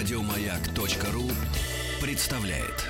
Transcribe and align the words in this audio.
Радиомаяк.ру 0.00 1.28
представляет. 2.00 2.86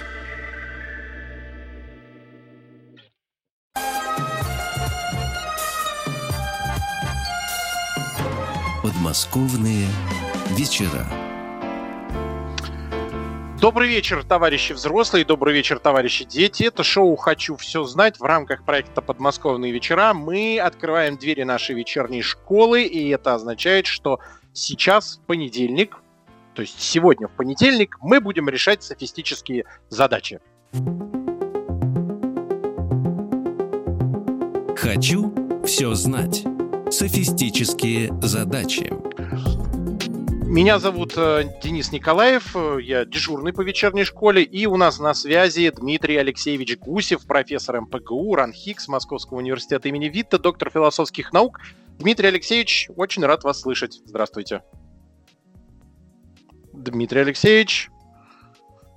Подмосковные 8.81 9.89
вечера. 10.51 11.05
Добрый 13.61 13.89
вечер, 13.89 14.23
товарищи 14.23 14.73
взрослые, 14.73 15.25
добрый 15.25 15.53
вечер, 15.53 15.81
товарищи 15.81 16.25
дети. 16.25 16.63
Это 16.63 16.85
шоу 16.85 17.17
«Хочу 17.17 17.57
все 17.57 17.83
знать» 17.83 18.21
в 18.21 18.23
рамках 18.23 18.65
проекта 18.65 19.03
«Подмосковные 19.03 19.73
вечера». 19.73 20.15
Мы 20.15 20.61
открываем 20.61 21.17
двери 21.17 21.43
нашей 21.43 21.75
вечерней 21.75 22.23
школы, 22.23 22.85
и 22.85 23.09
это 23.09 23.35
означает, 23.35 23.87
что 23.87 24.21
сейчас 24.53 25.21
понедельник, 25.27 25.97
то 26.55 26.63
есть 26.63 26.81
сегодня 26.81 27.29
в 27.29 27.33
понедельник, 27.33 27.97
мы 28.01 28.21
будем 28.21 28.49
решать 28.49 28.83
софистические 28.83 29.65
задачи. 29.89 30.41
Хочу 34.77 35.33
все 35.65 35.95
знать. 35.95 36.45
Софистические 36.91 38.13
задачи. 38.23 38.93
Меня 40.51 40.81
зовут 40.81 41.13
э, 41.17 41.45
Денис 41.63 41.93
Николаев, 41.93 42.57
э, 42.57 42.79
я 42.83 43.05
дежурный 43.05 43.53
по 43.53 43.61
вечерней 43.61 44.03
школе, 44.03 44.43
и 44.43 44.67
у 44.67 44.77
нас 44.77 44.99
на 44.99 45.15
связи 45.15 45.71
Дмитрий 45.71 46.17
Алексеевич 46.17 46.77
Гусев, 46.77 47.25
профессор 47.25 47.81
МПГУ, 47.83 48.35
РАНХИКС 48.35 48.89
Московского 48.89 49.39
университета 49.39 49.89
имени 49.89 50.09
Витта, 50.09 50.41
доктор 50.41 50.71
философских 50.71 51.33
наук. 51.33 51.61
Дмитрий 52.01 52.27
Алексеевич, 52.27 52.89
очень 52.97 53.25
рад 53.25 53.45
вас 53.45 53.61
слышать. 53.61 54.01
Здравствуйте. 54.05 54.63
Дмитрий 56.83 57.21
Алексеевич, 57.21 57.91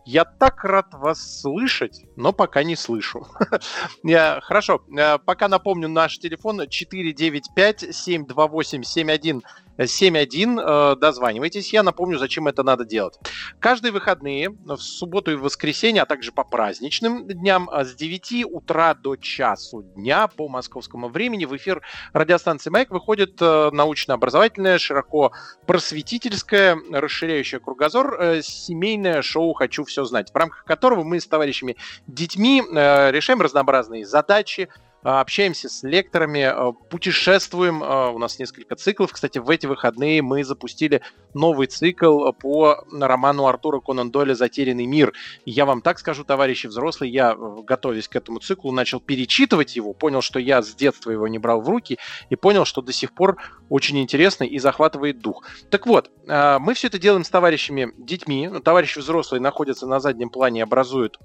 я 0.05 0.25
так 0.25 0.65
рад 0.65 0.93
вас 0.93 1.41
слышать, 1.41 2.03
но 2.17 2.33
пока 2.33 2.63
не 2.63 2.75
слышу. 2.75 3.25
Я, 4.03 4.41
хорошо, 4.41 4.83
э, 4.97 5.17
пока 5.17 5.47
напомню 5.47 5.87
наш 5.87 6.19
телефон 6.19 6.59
495-728-71 6.61 9.43
71, 9.77 10.59
э, 10.59 10.95
дозванивайтесь. 10.95 11.73
Я 11.73 11.83
напомню, 11.83 12.17
зачем 12.17 12.47
это 12.47 12.63
надо 12.63 12.85
делать. 12.85 13.17
Каждые 13.59 13.91
выходные, 13.91 14.49
в 14.49 14.77
субботу 14.77 15.31
и 15.31 15.35
в 15.35 15.41
воскресенье, 15.41 16.03
а 16.03 16.05
также 16.05 16.31
по 16.31 16.43
праздничным 16.43 17.27
дням 17.27 17.69
э, 17.69 17.85
с 17.85 17.95
9 17.95 18.45
утра 18.45 18.93
до 18.93 19.15
часу 19.15 19.83
дня 19.83 20.27
по 20.27 20.47
московскому 20.47 21.09
времени 21.09 21.45
в 21.45 21.55
эфир 21.55 21.81
радиостанции 22.13 22.69
«Маяк» 22.69 22.91
выходит 22.91 23.41
э, 23.41 23.69
научно-образовательное, 23.71 24.77
широко 24.77 25.31
просветительское, 25.65 26.77
расширяющее 26.91 27.59
кругозор 27.59 28.41
семейное 28.41 29.21
шоу 29.21 29.53
«Хочу 29.53 29.83
все 29.85 30.05
знать», 30.05 30.31
в 30.31 30.35
рамках 30.35 30.65
которого 30.65 31.03
мы 31.03 31.19
с 31.19 31.27
товарищами 31.27 31.77
детьми 32.07 32.61
решаем 32.61 33.41
разнообразные 33.41 34.05
задачи, 34.05 34.69
общаемся 35.03 35.69
с 35.69 35.83
лекторами, 35.83 36.41
а, 36.41 36.71
путешествуем. 36.71 37.83
А, 37.83 38.09
у 38.09 38.17
нас 38.17 38.39
несколько 38.39 38.75
циклов. 38.75 39.11
Кстати, 39.11 39.37
в 39.37 39.49
эти 39.49 39.65
выходные 39.65 40.21
мы 40.21 40.43
запустили 40.43 41.01
новый 41.33 41.67
цикл 41.67 42.31
по 42.31 42.85
роману 42.91 43.45
Артура 43.45 43.79
Конан 43.79 44.11
Дойля 44.11 44.33
«Затерянный 44.33 44.85
мир». 44.85 45.13
я 45.45 45.65
вам 45.65 45.81
так 45.81 45.99
скажу, 45.99 46.23
товарищи 46.23 46.67
взрослые, 46.67 47.11
я, 47.11 47.33
э, 47.33 47.61
готовясь 47.63 48.07
к 48.07 48.15
этому 48.15 48.39
циклу, 48.39 48.71
начал 48.71 48.99
перечитывать 48.99 49.75
его, 49.75 49.93
понял, 49.93 50.21
что 50.21 50.39
я 50.39 50.61
с 50.61 50.73
детства 50.73 51.11
его 51.11 51.27
не 51.27 51.37
брал 51.37 51.61
в 51.61 51.69
руки, 51.69 51.99
и 52.29 52.35
понял, 52.35 52.65
что 52.65 52.81
до 52.81 52.93
сих 52.93 53.13
пор 53.13 53.37
очень 53.69 53.99
интересно 53.99 54.43
и 54.43 54.57
захватывает 54.59 55.19
дух. 55.19 55.43
Так 55.69 55.85
вот, 55.85 56.11
мы 56.27 56.73
все 56.73 56.87
это 56.87 56.99
делаем 56.99 57.23
с 57.23 57.29
товарищами 57.29 57.93
детьми. 57.97 58.49
Товарищи 58.63 58.99
взрослые 58.99 59.41
находятся 59.41 59.87
на 59.87 59.99
заднем 59.99 60.29
плане, 60.29 60.63
образуют 60.63 61.17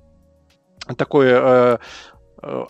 такое 0.97 1.39
Э, 1.41 1.79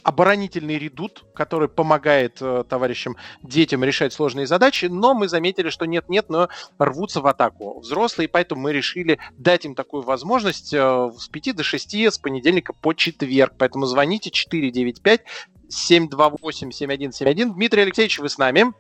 оборонительный 0.03 0.79
редут, 0.79 1.25
который 1.35 1.69
помогает 1.69 2.39
э, 2.41 2.65
товарищам 2.69 3.17
детям 3.43 3.85
решать 3.85 4.13
сложные 4.13 4.47
задачи, 4.47 4.87
но 4.87 5.15
мы 5.15 5.29
заметили, 5.29 5.69
что 5.69 5.87
нет-нет, 5.87 6.29
но 6.29 6.49
рвутся 6.79 7.21
в 7.21 7.27
атаку 7.27 7.81
взрослые, 7.81 8.29
поэтому 8.29 8.63
мы 8.63 8.73
решили 8.73 9.19
дать 9.33 9.65
им 9.65 9.75
такую 9.75 10.03
возможность 10.03 10.73
э, 10.73 11.11
с 11.17 11.29
5 11.29 11.57
до 11.57 11.63
6 11.63 11.95
с 11.95 12.19
понедельника 12.19 12.73
по 12.73 12.93
четверг. 12.95 13.55
Поэтому 13.59 13.87
звоните 13.87 14.31
495 14.31 15.21
728 15.69 16.71
7171. 16.71 17.55
Дмитрий 17.55 17.83
Алексеевич, 17.83 18.19
вы 18.19 18.29
с 18.29 18.39
нами? 18.39 18.73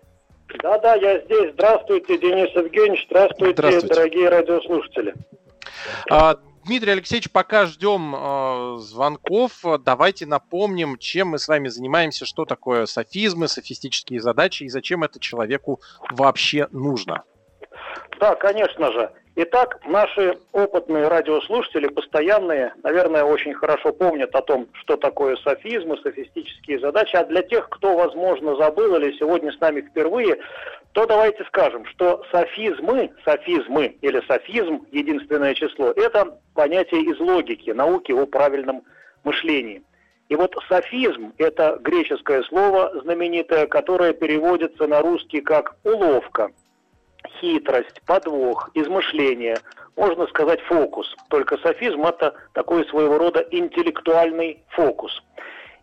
Да-да, 0.62 0.94
я 0.94 1.20
здесь. 1.20 1.52
Здравствуйте, 1.52 2.18
Денис 2.18 2.48
Евгеньевич. 2.54 3.06
Здравствуйте, 3.10 3.52
Здравствуйте. 3.52 3.94
дорогие 3.94 4.28
радиослушатели. 4.28 5.14
А, 6.10 6.36
Дмитрий 6.68 6.92
Алексеевич, 6.92 7.30
пока 7.30 7.64
ждем 7.64 8.14
э, 8.14 8.76
звонков, 8.80 9.64
давайте 9.80 10.26
напомним, 10.26 10.98
чем 10.98 11.28
мы 11.28 11.38
с 11.38 11.48
вами 11.48 11.68
занимаемся, 11.68 12.26
что 12.26 12.44
такое 12.44 12.84
софизмы, 12.84 13.48
софистические 13.48 14.20
задачи 14.20 14.64
и 14.64 14.68
зачем 14.68 15.02
это 15.02 15.18
человеку 15.18 15.80
вообще 16.10 16.68
нужно. 16.70 17.24
Да, 18.20 18.34
конечно 18.34 18.92
же. 18.92 19.10
Итак, 19.40 19.78
наши 19.86 20.36
опытные 20.50 21.06
радиослушатели, 21.06 21.86
постоянные, 21.86 22.74
наверное, 22.82 23.22
очень 23.22 23.54
хорошо 23.54 23.92
помнят 23.92 24.34
о 24.34 24.42
том, 24.42 24.66
что 24.72 24.96
такое 24.96 25.36
софизмы, 25.36 25.96
софистические 25.98 26.80
задачи. 26.80 27.14
А 27.14 27.24
для 27.24 27.42
тех, 27.42 27.68
кто, 27.68 27.96
возможно, 27.96 28.56
забыл 28.56 28.96
или 28.96 29.16
сегодня 29.16 29.52
с 29.52 29.60
нами 29.60 29.82
впервые, 29.82 30.40
то 30.90 31.06
давайте 31.06 31.44
скажем, 31.44 31.86
что 31.86 32.24
софизмы, 32.32 33.12
софизмы 33.24 33.96
или 34.00 34.20
софизм, 34.26 34.84
единственное 34.90 35.54
число, 35.54 35.92
это 35.92 36.36
понятие 36.54 37.02
из 37.02 37.20
логики, 37.20 37.70
науки 37.70 38.10
о 38.10 38.26
правильном 38.26 38.82
мышлении. 39.22 39.84
И 40.28 40.34
вот 40.34 40.56
софизм– 40.68 41.32
это 41.38 41.78
греческое 41.80 42.42
слово 42.42 42.90
знаменитое, 43.04 43.68
которое 43.68 44.14
переводится 44.14 44.88
на 44.88 45.00
русский 45.00 45.42
как 45.42 45.76
«уловка», 45.84 46.50
хитрость, 47.40 48.00
подвох, 48.06 48.70
измышление, 48.74 49.58
можно 49.96 50.26
сказать 50.28 50.60
фокус. 50.62 51.14
Только 51.28 51.56
софизм– 51.58 52.02
это 52.06 52.34
такой 52.54 52.86
своего 52.86 53.18
рода 53.18 53.46
интеллектуальный 53.50 54.62
фокус. 54.68 55.22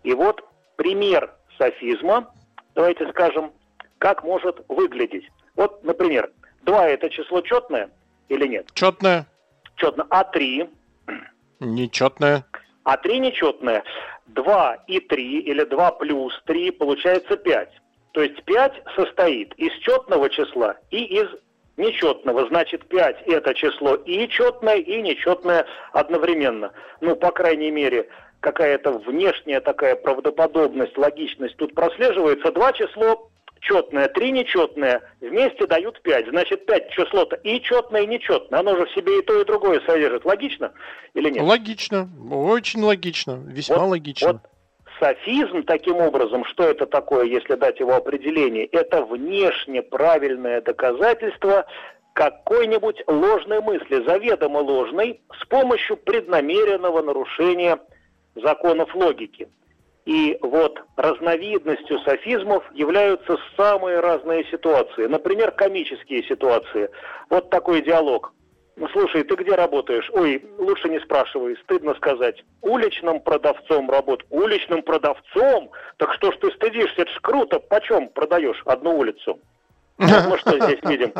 И 0.03 0.13
вот 0.13 0.43
пример 0.75 1.33
софизма, 1.57 2.31
давайте 2.75 3.09
скажем, 3.09 3.51
как 3.97 4.23
может 4.23 4.63
выглядеть. 4.69 5.29
Вот, 5.55 5.83
например, 5.83 6.31
2– 6.63 6.87
это 6.89 7.09
число 7.09 7.41
четное 7.41 7.89
или 8.29 8.47
нет? 8.47 8.67
Четное. 8.73 9.25
Четное. 9.75 10.05
А 10.09 10.23
3? 10.23 10.69
Нечетное. 11.59 12.45
А 12.83 12.97
3 12.97 13.19
нечетное. 13.19 13.83
2 14.27 14.75
и 14.87 14.99
3 14.99 15.39
или 15.41 15.63
2 15.63 15.91
плюс 15.91 16.41
3 16.45 16.71
получается 16.71 17.37
5. 17.37 17.69
То 18.15 18.21
есть 18.21 18.41
5 18.45 18.73
состоит 18.95 19.53
из 19.55 19.73
четного 19.79 20.29
числа 20.29 20.77
и 20.89 21.03
из 21.03 21.27
нечетного. 21.75 22.47
Значит, 22.47 22.87
5 22.87 23.23
это 23.27 23.53
число 23.53 23.95
и 23.95 24.29
четное, 24.29 24.77
и 24.77 25.01
нечетное 25.01 25.65
одновременно. 25.91 26.71
Ну, 27.01 27.17
по 27.17 27.31
крайней 27.31 27.71
мере, 27.71 28.07
какая-то 28.39 28.99
внешняя 28.99 29.59
такая 29.59 29.97
правдоподобность, 29.97 30.97
логичность 30.97 31.57
тут 31.57 31.75
прослеживается. 31.75 32.53
Два 32.53 32.71
число 32.71 33.29
четное, 33.59 34.07
три 34.07 34.31
нечетное 34.31 35.01
вместе 35.19 35.67
дают 35.67 36.01
5. 36.01 36.29
Значит, 36.29 36.65
5 36.65 36.91
число-то 36.91 37.35
и 37.35 37.59
четное, 37.61 38.03
и 38.03 38.07
нечетное. 38.07 38.61
Оно 38.61 38.77
же 38.77 38.85
в 38.85 38.91
себе 38.91 39.19
и 39.19 39.23
то, 39.23 39.41
и 39.41 39.43
другое 39.43 39.81
содержит. 39.81 40.23
Логично 40.23 40.71
или 41.15 41.31
нет? 41.31 41.43
Логично. 41.43 42.07
Очень 42.31 42.81
логично. 42.81 43.43
Весьма 43.45 43.79
вот, 43.79 43.89
логично. 43.89 44.31
Вот 44.31 44.54
Софизм, 44.99 45.63
таким 45.63 45.97
образом, 45.97 46.45
что 46.45 46.63
это 46.63 46.85
такое, 46.85 47.25
если 47.25 47.55
дать 47.55 47.79
его 47.79 47.95
определение? 47.95 48.65
Это 48.67 49.03
внешне 49.03 49.81
правильное 49.81 50.61
доказательство 50.61 51.65
какой-нибудь 52.13 53.03
ложной 53.07 53.61
мысли, 53.61 54.05
заведомо 54.05 54.59
ложной, 54.59 55.19
с 55.41 55.45
помощью 55.47 55.97
преднамеренного 55.97 57.01
нарушения 57.01 57.77
законов 58.35 58.95
логики. 58.95 59.49
И 60.05 60.37
вот 60.41 60.79
разновидностью 60.95 61.99
софизмов 61.99 62.63
являются 62.73 63.37
самые 63.57 63.99
разные 63.99 64.45
ситуации. 64.45 65.07
Например, 65.07 65.51
комические 65.51 66.23
ситуации. 66.23 66.89
Вот 67.29 67.49
такой 67.49 67.81
диалог. 67.81 68.33
Ну, 68.77 68.89
слушай, 68.89 69.23
ты 69.23 69.35
где 69.35 69.55
работаешь? 69.55 70.09
Ой, 70.13 70.43
лучше 70.57 70.89
не 70.89 70.99
спрашивай, 70.99 71.55
стыдно 71.63 71.93
сказать. 71.95 72.43
Уличным 72.61 73.21
продавцом 73.21 73.89
работ. 73.89 74.25
Уличным 74.29 74.81
продавцом? 74.81 75.71
Так 75.97 76.13
что 76.15 76.31
ж 76.33 76.37
ты 76.41 76.51
стыдишься? 76.51 77.03
Это 77.03 77.11
ж 77.11 77.19
круто. 77.21 77.59
Почем 77.59 78.09
продаешь 78.09 78.61
одну 78.65 78.97
улицу? 78.97 79.39
Вот 79.97 80.25
мы 80.29 80.37
что 80.39 80.59
здесь 80.59 80.79
видим? 80.83 81.13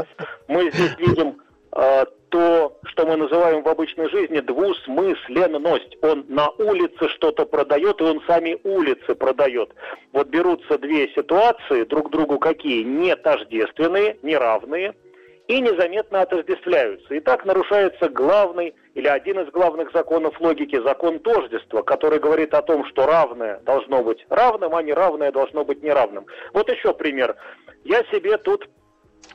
Мы 0.49 0.69
здесь 0.71 0.97
видим 0.97 1.41
э, 1.71 2.05
то, 2.27 2.77
что 2.87 3.05
мы 3.05 3.15
называем 3.15 3.63
в 3.63 3.69
обычной 3.69 4.09
жизни 4.09 4.41
двусмысленность. 4.41 5.95
Он 6.01 6.25
на 6.27 6.49
улице 6.49 7.07
что-то 7.07 7.45
продает, 7.45 8.01
и 8.01 8.03
он 8.03 8.21
сами 8.27 8.59
улицы 8.65 9.15
продает. 9.15 9.69
Вот 10.11 10.27
берутся 10.27 10.77
две 10.77 11.07
ситуации, 11.13 11.85
друг 11.85 12.09
другу 12.11 12.37
какие? 12.37 12.83
Не 12.83 13.15
тождественные, 13.15 14.17
неравные– 14.23 14.93
и 15.47 15.61
незаметно 15.61 16.21
отождествляются. 16.21 17.13
И 17.13 17.19
так 17.19 17.45
нарушается 17.45 18.09
главный 18.09 18.75
или 18.95 19.07
один 19.07 19.39
из 19.39 19.51
главных 19.51 19.91
законов 19.93 20.39
логики, 20.39 20.81
закон 20.81 21.19
тождества, 21.19 21.81
который 21.83 22.19
говорит 22.19 22.53
о 22.53 22.61
том, 22.61 22.85
что 22.85 23.05
равное 23.05 23.59
должно 23.65 24.03
быть 24.03 24.25
равным, 24.29 24.75
а 24.75 24.81
неравное 24.81 25.31
должно 25.31 25.63
быть 25.63 25.83
неравным. 25.83 26.25
Вот 26.53 26.69
еще 26.69 26.93
пример. 26.93 27.35
Я 27.83 28.03
себе 28.11 28.37
тут 28.37 28.67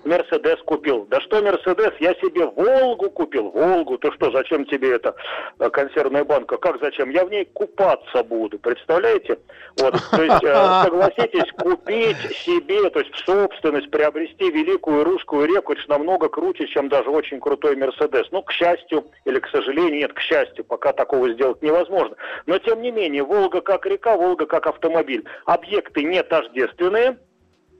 Мерседес 0.04 0.58
купил. 0.64 1.06
Да 1.10 1.20
что 1.20 1.42
Мерседес, 1.42 1.92
я 2.00 2.14
себе 2.14 2.46
Волгу 2.46 3.10
купил. 3.10 3.50
Волгу, 3.50 3.98
ты 3.98 4.10
что, 4.12 4.30
зачем 4.30 4.64
тебе 4.64 4.94
эта 4.94 5.14
э, 5.58 5.68
консервная 5.70 6.24
банка? 6.24 6.56
Как 6.56 6.80
зачем? 6.80 7.10
Я 7.10 7.24
в 7.24 7.30
ней 7.30 7.44
купаться 7.44 8.22
буду, 8.24 8.58
представляете? 8.58 9.38
Вот, 9.78 9.94
то 10.10 10.22
есть, 10.22 10.44
э, 10.44 10.54
согласитесь, 10.84 11.50
купить 11.52 12.16
себе, 12.36 12.88
то 12.90 13.00
есть 13.00 13.12
в 13.12 13.18
собственность 13.24 13.90
приобрести 13.90 14.50
великую 14.50 15.04
русскую 15.04 15.46
реку, 15.46 15.72
это 15.72 15.82
намного 15.88 16.28
круче, 16.28 16.66
чем 16.68 16.88
даже 16.88 17.10
очень 17.10 17.40
крутой 17.40 17.76
Мерседес. 17.76 18.26
Ну, 18.30 18.42
к 18.42 18.52
счастью, 18.52 19.06
или 19.24 19.38
к 19.38 19.48
сожалению, 19.48 20.00
нет, 20.00 20.12
к 20.12 20.20
счастью, 20.20 20.64
пока 20.64 20.92
такого 20.92 21.32
сделать 21.32 21.62
невозможно. 21.62 22.16
Но, 22.46 22.58
тем 22.58 22.82
не 22.82 22.90
менее, 22.90 23.22
Волга 23.22 23.60
как 23.60 23.86
река, 23.86 24.16
Волга 24.16 24.46
как 24.46 24.66
автомобиль. 24.66 25.24
Объекты 25.44 26.04
не 26.04 26.22
тождественные, 26.22 27.18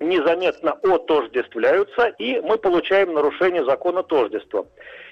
незаметно 0.00 0.73
отождествляются, 0.73 2.06
и 2.19 2.41
мы 2.41 2.58
получаем 2.58 3.12
нарушение 3.12 3.64
закона 3.64 4.02
тождества. 4.02 4.64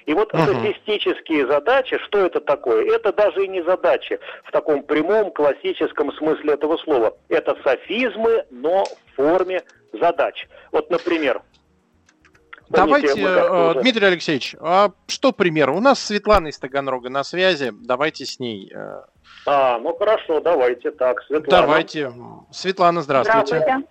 И 0.06 0.14
вот 0.14 0.32
угу. 0.32 0.42
софистические 0.42 1.46
задачи, 1.46 1.98
что 2.06 2.24
это 2.24 2.40
такое? 2.40 2.86
Это 2.94 3.12
даже 3.12 3.44
и 3.44 3.48
не 3.48 3.62
задачи 3.62 4.18
в 4.44 4.50
таком 4.50 4.82
прямом 4.82 5.30
классическом 5.32 6.12
смысле 6.14 6.54
этого 6.54 6.78
слова. 6.78 7.14
Это 7.28 7.56
софизмы, 7.62 8.44
но 8.50 8.84
в 8.84 9.16
форме 9.16 9.62
задач. 9.92 10.48
Вот, 10.72 10.90
например, 10.90 11.42
Давайте, 12.70 13.14
э, 13.16 13.80
Дмитрий 13.80 14.06
Алексеевич, 14.06 14.54
а 14.60 14.90
что 15.06 15.32
пример? 15.32 15.70
У 15.70 15.80
нас 15.80 16.00
Светлана 16.00 16.48
из 16.48 16.58
Таганрога 16.58 17.08
на 17.08 17.24
связи. 17.24 17.72
Давайте 17.72 18.26
с 18.26 18.38
ней. 18.38 18.70
Э. 18.74 19.04
А, 19.46 19.78
ну 19.78 19.94
хорошо, 19.94 20.40
давайте 20.40 20.90
так. 20.90 21.22
Светлана. 21.22 21.62
Давайте. 21.62 22.12
Светлана, 22.50 23.00
здравствуйте. 23.00 23.46
Здравствуйте. 23.56 23.88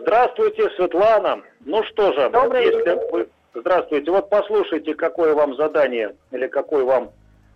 Здравствуйте, 0.00 0.70
Светлана. 0.76 1.42
Ну 1.64 1.82
что 1.84 2.12
же, 2.12 2.30
Добрый 2.30 2.64
если 2.64 3.10
вы... 3.10 3.28
Здравствуйте. 3.54 4.10
Вот 4.10 4.30
послушайте, 4.30 4.94
какое 4.94 5.34
вам 5.34 5.56
задание 5.56 6.14
или 6.30 6.46
какой 6.46 6.84
вам 6.84 7.10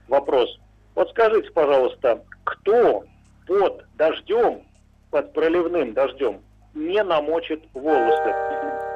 вопрос. 0.08 0.58
Вот 0.94 1.10
скажите, 1.10 1.50
пожалуйста, 1.52 2.22
кто 2.44 3.04
под 3.46 3.84
дождем, 3.96 4.62
под 5.10 5.32
проливным 5.32 5.92
дождем, 5.92 6.40
не 6.74 7.02
намочит 7.02 7.62
волосы? 7.74 8.34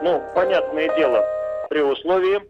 Ну, 0.02 0.22
понятное 0.34 0.94
дело, 0.96 1.25
при 1.70 1.81
условии, 1.81 2.40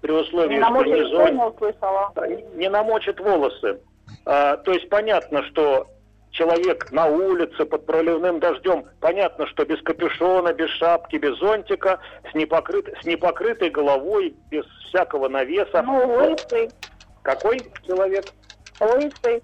при 0.00 0.12
условии, 0.12 0.56
не 0.56 0.62
что 0.62 0.84
не, 0.84 1.04
зон... 1.04 2.58
не 2.58 2.68
намочит 2.68 3.20
волосы. 3.20 3.80
А, 4.26 4.56
то 4.56 4.72
есть 4.72 4.88
понятно, 4.88 5.44
что 5.44 5.86
человек 6.32 6.90
на 6.90 7.06
улице 7.06 7.64
под 7.64 7.86
проливным 7.86 8.40
дождем, 8.40 8.84
понятно, 9.00 9.46
что 9.46 9.64
без 9.64 9.80
капюшона, 9.82 10.52
без 10.52 10.70
шапки, 10.70 11.16
без 11.16 11.38
зонтика, 11.38 12.00
с, 12.30 12.34
непокрыт, 12.34 12.92
с 13.00 13.06
непокрытой 13.06 13.70
головой, 13.70 14.34
без 14.50 14.64
всякого 14.88 15.28
навеса. 15.28 15.82
Ну, 15.82 16.16
лысый. 16.16 16.70
Какой 17.22 17.60
человек? 17.86 18.24
Лысый. 18.80 19.42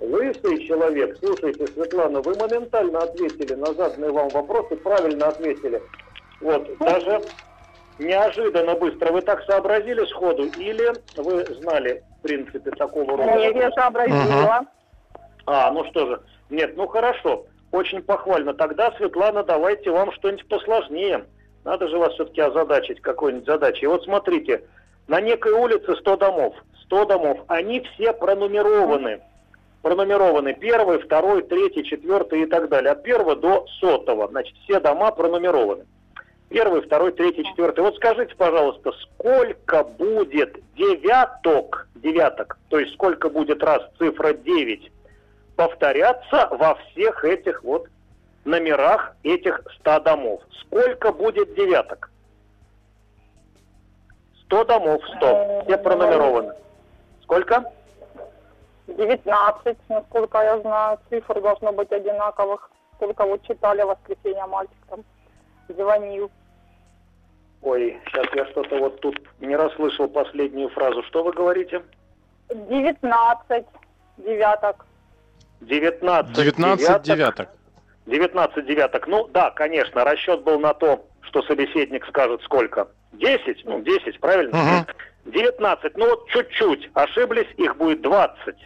Лысый 0.00 0.66
человек. 0.66 1.16
Слушайте, 1.20 1.66
Светлана, 1.68 2.20
вы 2.20 2.34
моментально 2.34 2.98
ответили 2.98 3.54
на 3.54 3.72
заданный 3.72 4.10
вам 4.10 4.28
вопрос 4.28 4.66
и 4.72 4.76
правильно 4.76 5.28
ответили. 5.28 5.80
Вот, 6.40 6.68
даже 6.78 7.22
неожиданно 7.98 8.74
быстро. 8.74 9.12
Вы 9.12 9.22
так 9.22 9.42
сообразили 9.44 10.04
сходу 10.06 10.44
или 10.58 10.92
вы 11.16 11.44
знали, 11.60 12.02
в 12.18 12.22
принципе, 12.22 12.70
такого 12.72 13.16
рода? 13.16 13.36
Нет, 13.36 13.54
я 13.54 13.70
сообразила. 13.70 14.60
Угу. 14.60 14.68
А, 15.46 15.70
ну 15.70 15.84
что 15.90 16.06
же. 16.06 16.20
Нет, 16.50 16.76
ну 16.76 16.86
хорошо. 16.86 17.46
Очень 17.72 18.02
похвально. 18.02 18.54
Тогда, 18.54 18.92
Светлана, 18.92 19.42
давайте 19.42 19.90
вам 19.90 20.12
что-нибудь 20.12 20.46
посложнее. 20.48 21.24
Надо 21.64 21.88
же 21.88 21.98
вас 21.98 22.12
все-таки 22.14 22.40
озадачить 22.40 23.00
какой-нибудь 23.00 23.46
задачей. 23.46 23.86
Вот 23.86 24.04
смотрите, 24.04 24.64
на 25.08 25.20
некой 25.20 25.52
улице 25.52 25.96
100 25.96 26.16
домов. 26.16 26.54
100 26.84 27.04
домов. 27.06 27.40
Они 27.48 27.80
все 27.80 28.12
пронумерованы. 28.12 29.20
Пронумерованы 29.82 30.54
первый, 30.54 30.98
второй, 30.98 31.42
третий, 31.42 31.84
четвертый 31.84 32.42
и 32.42 32.46
так 32.46 32.68
далее. 32.68 32.92
От 32.92 33.02
первого 33.02 33.36
до 33.36 33.66
сотого. 33.80 34.28
Значит, 34.28 34.54
все 34.64 34.80
дома 34.80 35.10
пронумерованы. 35.10 35.84
Первый, 36.48 36.82
второй, 36.82 37.12
третий, 37.12 37.44
четвертый. 37.44 37.80
Вот 37.80 37.96
скажите, 37.96 38.34
пожалуйста, 38.36 38.92
сколько 39.02 39.82
будет 39.82 40.56
девяток, 40.76 41.88
девяток, 41.96 42.58
то 42.68 42.78
есть 42.78 42.92
сколько 42.94 43.28
будет 43.28 43.62
раз 43.62 43.82
цифра 43.98 44.34
9 44.34 44.92
повторяться 45.56 46.48
во 46.50 46.74
всех 46.74 47.24
этих 47.24 47.62
вот 47.62 47.88
номерах 48.44 49.16
этих 49.22 49.62
100 49.80 50.00
домов. 50.00 50.42
Сколько 50.60 51.12
будет 51.12 51.54
девяток? 51.54 52.10
100 54.46 54.64
домов, 54.64 55.02
100. 55.16 55.64
Все 55.64 55.78
пронумерованы. 55.78 56.54
Сколько? 57.22 57.64
19, 58.86 59.78
насколько 59.88 60.38
я 60.42 60.60
знаю. 60.60 60.98
Цифр 61.08 61.40
должно 61.40 61.72
быть 61.72 61.90
одинаковых. 61.90 62.70
Только 63.00 63.24
вот 63.24 63.42
читали 63.42 63.82
воскресенье 63.82 64.46
мальчик 64.46 64.76
там 64.88 65.04
звонил. 65.68 66.30
Ой, 67.62 67.98
сейчас 68.06 68.26
я 68.34 68.46
что-то 68.46 68.78
вот 68.78 69.00
тут 69.00 69.18
не 69.40 69.56
расслышал 69.56 70.06
последнюю 70.06 70.68
фразу. 70.68 71.02
Что 71.04 71.24
вы 71.24 71.32
говорите? 71.32 71.82
19 72.50 73.66
девяток. 74.18 74.86
19, 75.60 76.34
19 76.34 77.02
девяток. 77.02 77.48
19 78.06 78.66
девяток. 78.66 79.06
Ну 79.06 79.28
да, 79.28 79.50
конечно, 79.50 80.04
расчет 80.04 80.42
был 80.42 80.58
на 80.60 80.74
то, 80.74 81.06
что 81.22 81.42
собеседник 81.42 82.06
скажет 82.06 82.42
сколько. 82.42 82.88
10? 83.12 83.64
Ну, 83.64 83.80
10, 83.80 84.20
правильно? 84.20 84.84
Угу. 85.26 85.32
19. 85.32 85.96
Ну 85.96 86.10
вот 86.10 86.28
чуть-чуть. 86.28 86.90
Ошиблись, 86.94 87.48
их 87.56 87.76
будет 87.76 88.02
20. 88.02 88.56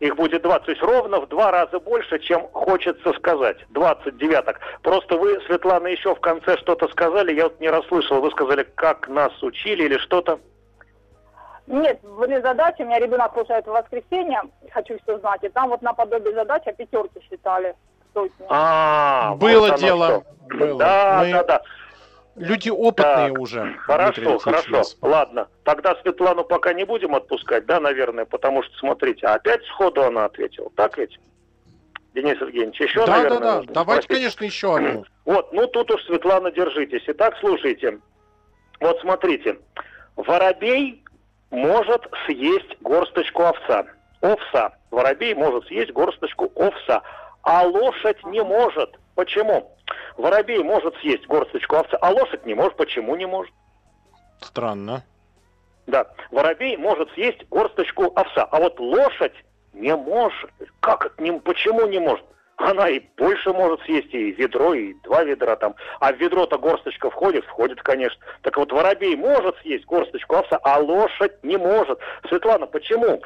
Их 0.00 0.16
будет 0.16 0.42
20, 0.42 0.66
то 0.66 0.70
есть 0.72 0.82
ровно 0.82 1.20
в 1.20 1.28
два 1.28 1.50
раза 1.50 1.78
больше, 1.78 2.18
чем 2.18 2.48
хочется 2.52 3.12
сказать. 3.14 3.58
20 3.70 4.18
девяток. 4.18 4.60
Просто 4.82 5.16
вы, 5.16 5.40
Светлана, 5.46 5.86
еще 5.86 6.14
в 6.14 6.20
конце 6.20 6.58
что-то 6.58 6.88
сказали, 6.88 7.32
я 7.32 7.44
вот 7.44 7.60
не 7.60 7.70
расслышал. 7.70 8.20
Вы 8.20 8.30
сказали, 8.32 8.66
как 8.74 9.08
нас 9.08 9.32
учили 9.42 9.84
или 9.84 9.98
что-то. 9.98 10.40
Нет, 11.66 12.00
были 12.02 12.40
задачи, 12.40 12.82
у 12.82 12.86
меня 12.86 12.98
ребенок 12.98 13.32
слушает 13.32 13.66
в 13.66 13.70
воскресенье, 13.70 14.42
хочу 14.70 14.98
все 15.02 15.18
знать, 15.18 15.42
и 15.44 15.48
там 15.48 15.70
вот 15.70 15.80
наподобие 15.82 16.34
задачи 16.34 16.72
пятерки 16.76 17.20
считали. 17.28 17.74
А, 18.48 19.34
было 19.36 19.70
вот 19.70 19.80
дело. 19.80 20.24
Было. 20.48 20.78
Да, 20.78 21.22
Мы... 21.24 21.32
да, 21.32 21.44
да. 21.44 21.62
Люди 22.36 22.68
опытные 22.68 23.30
так, 23.30 23.38
уже. 23.38 23.74
Хорошо, 23.78 24.38
хорошо. 24.38 24.82
Ладно. 25.02 25.48
Тогда 25.62 25.94
Светлану 26.02 26.44
пока 26.44 26.72
не 26.72 26.84
будем 26.84 27.14
отпускать, 27.14 27.64
да, 27.66 27.78
наверное, 27.78 28.24
потому 28.24 28.62
что, 28.62 28.76
смотрите, 28.78 29.26
опять 29.26 29.64
сходу 29.66 30.02
она 30.02 30.24
ответила. 30.24 30.70
Так 30.74 30.98
ведь? 30.98 31.18
Денис 32.14 32.40
Евгеньевич, 32.40 32.80
еще, 32.80 33.06
да, 33.06 33.16
наверное, 33.16 33.38
Да, 33.38 33.54
да, 33.60 33.62
да. 33.62 33.72
Давайте, 33.72 34.08
конечно, 34.08 34.44
еще 34.44 34.76
одну. 34.76 35.04
Вот, 35.24 35.52
ну 35.52 35.66
тут 35.68 35.90
уж, 35.90 36.04
Светлана, 36.04 36.50
держитесь. 36.50 37.02
Итак, 37.06 37.34
слушайте. 37.40 37.98
Вот 38.78 39.00
смотрите. 39.00 39.58
Воробей 40.16 41.03
может 41.54 42.06
съесть 42.26 42.76
горсточку 42.80 43.44
овца. 43.44 43.86
Овса. 44.20 44.72
Воробей 44.90 45.34
может 45.34 45.66
съесть 45.66 45.92
горсточку 45.92 46.50
овса, 46.56 47.02
а 47.42 47.62
лошадь 47.62 48.24
не 48.26 48.42
может. 48.42 48.98
Почему? 49.14 49.70
Воробей 50.16 50.62
может 50.62 50.96
съесть 50.96 51.26
горсточку 51.26 51.76
овца, 51.76 51.96
а 52.00 52.10
лошадь 52.10 52.44
не 52.44 52.54
может. 52.54 52.76
Почему 52.76 53.16
не 53.16 53.26
может? 53.26 53.52
Странно. 54.40 55.02
Да, 55.86 56.06
воробей 56.30 56.76
может 56.76 57.10
съесть 57.12 57.46
горсточку 57.50 58.12
овса, 58.16 58.44
а 58.44 58.58
вот 58.58 58.80
лошадь 58.80 59.34
не 59.74 59.94
может. 59.94 60.50
Как 60.80 61.06
это? 61.06 61.22
Не, 61.22 61.32
почему 61.40 61.86
не 61.86 61.98
может? 61.98 62.24
Она 62.56 62.88
и 62.88 63.00
больше 63.16 63.52
может 63.52 63.80
съесть, 63.82 64.12
и 64.12 64.32
ведро, 64.32 64.74
и 64.74 64.94
два 65.02 65.24
ведра 65.24 65.56
там. 65.56 65.74
А 66.00 66.12
в 66.12 66.16
ведро-то 66.16 66.58
горсточка 66.58 67.10
входит? 67.10 67.44
Входит, 67.44 67.82
конечно. 67.82 68.20
Так 68.42 68.56
вот, 68.56 68.72
воробей 68.72 69.16
может 69.16 69.56
съесть 69.58 69.84
горсточку 69.86 70.36
овса, 70.36 70.58
а 70.62 70.78
лошадь 70.78 71.42
не 71.42 71.56
может. 71.56 71.98
Светлана, 72.28 72.66
почему? 72.66 73.20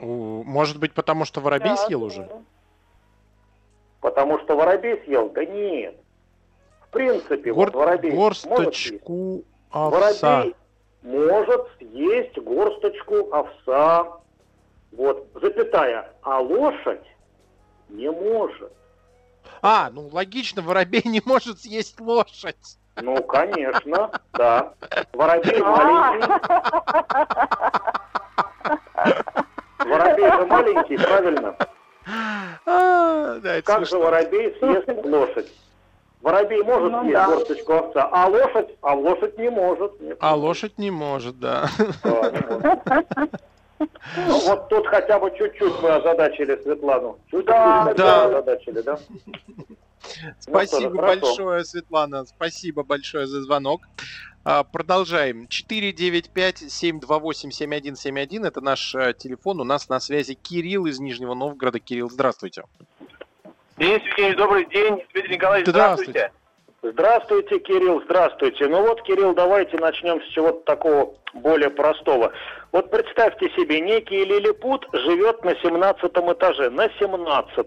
Может 0.00 0.78
быть, 0.78 0.92
потому 0.92 1.24
что 1.24 1.40
воробей 1.40 1.70
да, 1.70 1.76
съел 1.76 2.04
уже? 2.04 2.28
Потому 4.00 4.38
что 4.40 4.54
воробей 4.54 5.00
съел? 5.04 5.28
Да 5.30 5.44
нет. 5.44 5.96
В 6.82 6.90
принципе, 6.90 7.52
Гор... 7.52 7.66
вот 7.66 7.74
воробей 7.74 8.12
Горсточку 8.12 9.44
овса. 9.70 10.36
Воробей 10.36 10.54
может 11.02 11.66
съесть 11.78 12.38
горсточку 12.38 13.32
овса. 13.32 14.06
Вот, 14.92 15.26
запятая. 15.34 16.12
А 16.22 16.40
лошадь 16.40 17.04
не 17.88 18.10
может. 18.10 18.72
А, 19.62 19.90
ну 19.90 20.08
логично, 20.12 20.62
воробей 20.62 21.02
не 21.04 21.22
может 21.24 21.60
съесть 21.60 22.00
лошадь. 22.00 22.78
Ну, 22.96 23.22
конечно, 23.22 24.10
да. 24.32 24.74
Воробей 25.12 25.60
маленький. 25.62 26.26
Воробей 29.78 30.30
же 30.32 30.46
маленький, 30.46 30.96
правильно? 30.96 31.56
А, 32.66 33.38
Как 33.64 33.86
же 33.86 33.98
воробей 33.98 34.56
съест 34.58 34.88
лошадь? 35.04 35.52
Воробей 36.20 36.62
может 36.62 36.90
Ну 36.90 37.00
съесть 37.02 37.14
да. 37.14 37.26
горсточку 37.26 37.72
овца, 37.74 38.08
а 38.10 38.26
лошадь, 38.28 38.68
а 38.82 38.94
лошадь 38.94 39.38
не 39.38 39.50
может. 39.50 40.00
Нет. 40.00 40.16
А 40.20 40.34
лошадь 40.34 40.78
не 40.78 40.90
может, 40.90 41.38
да. 41.38 41.68
Ну, 44.16 44.38
вот 44.46 44.68
тут 44.68 44.86
хотя 44.88 45.20
бы 45.20 45.30
чуть-чуть 45.38 45.74
мы 45.80 45.90
озадачили 45.90 46.60
Светлану. 46.62 47.18
Чуть-чуть 47.30 47.46
Да, 47.46 47.94
да. 47.96 48.24
озадачили, 48.26 48.80
да? 48.80 48.98
Спасибо 50.40 50.90
Ну, 50.90 50.98
хорошо. 51.00 51.20
большое, 51.26 51.64
Светлана. 51.64 52.24
Спасибо 52.24 52.82
большое 52.82 53.26
за 53.28 53.42
звонок. 53.42 53.82
А, 54.44 54.64
Продолжаем. 54.64 55.46
495-728-7171. 55.48 58.46
Это 58.46 58.60
наш 58.60 58.94
э, 58.94 59.12
телефон. 59.16 59.60
У 59.60 59.64
нас 59.64 59.88
на 59.88 60.00
связи 60.00 60.34
Кирилл 60.34 60.86
из 60.86 60.98
Нижнего 60.98 61.34
Новгорода. 61.34 61.78
Кирилл, 61.78 62.10
здравствуйте. 62.10 62.64
Денис 63.78 64.02
Евгеньевич, 64.02 64.36
добрый 64.36 64.64
день. 64.66 65.04
Дмитрий 65.12 65.36
Николаевич, 65.36 65.68
Здравствуйте. 65.68 66.10
здравствуйте. 66.10 66.32
Здравствуйте, 66.82 67.58
Кирилл, 67.60 68.02
здравствуйте. 68.04 68.66
Ну 68.66 68.80
вот, 68.82 69.02
Кирилл, 69.02 69.34
давайте 69.34 69.76
начнем 69.78 70.20
с 70.20 70.26
чего-то 70.30 70.64
такого 70.64 71.14
более 71.34 71.70
простого. 71.70 72.32
Вот 72.72 72.90
представьте 72.90 73.48
себе, 73.50 73.80
некий 73.80 74.24
лилипут 74.24 74.84
живет 74.92 75.44
на 75.44 75.54
17 75.54 76.04
этаже, 76.04 76.70
на 76.70 76.88
17 76.98 77.66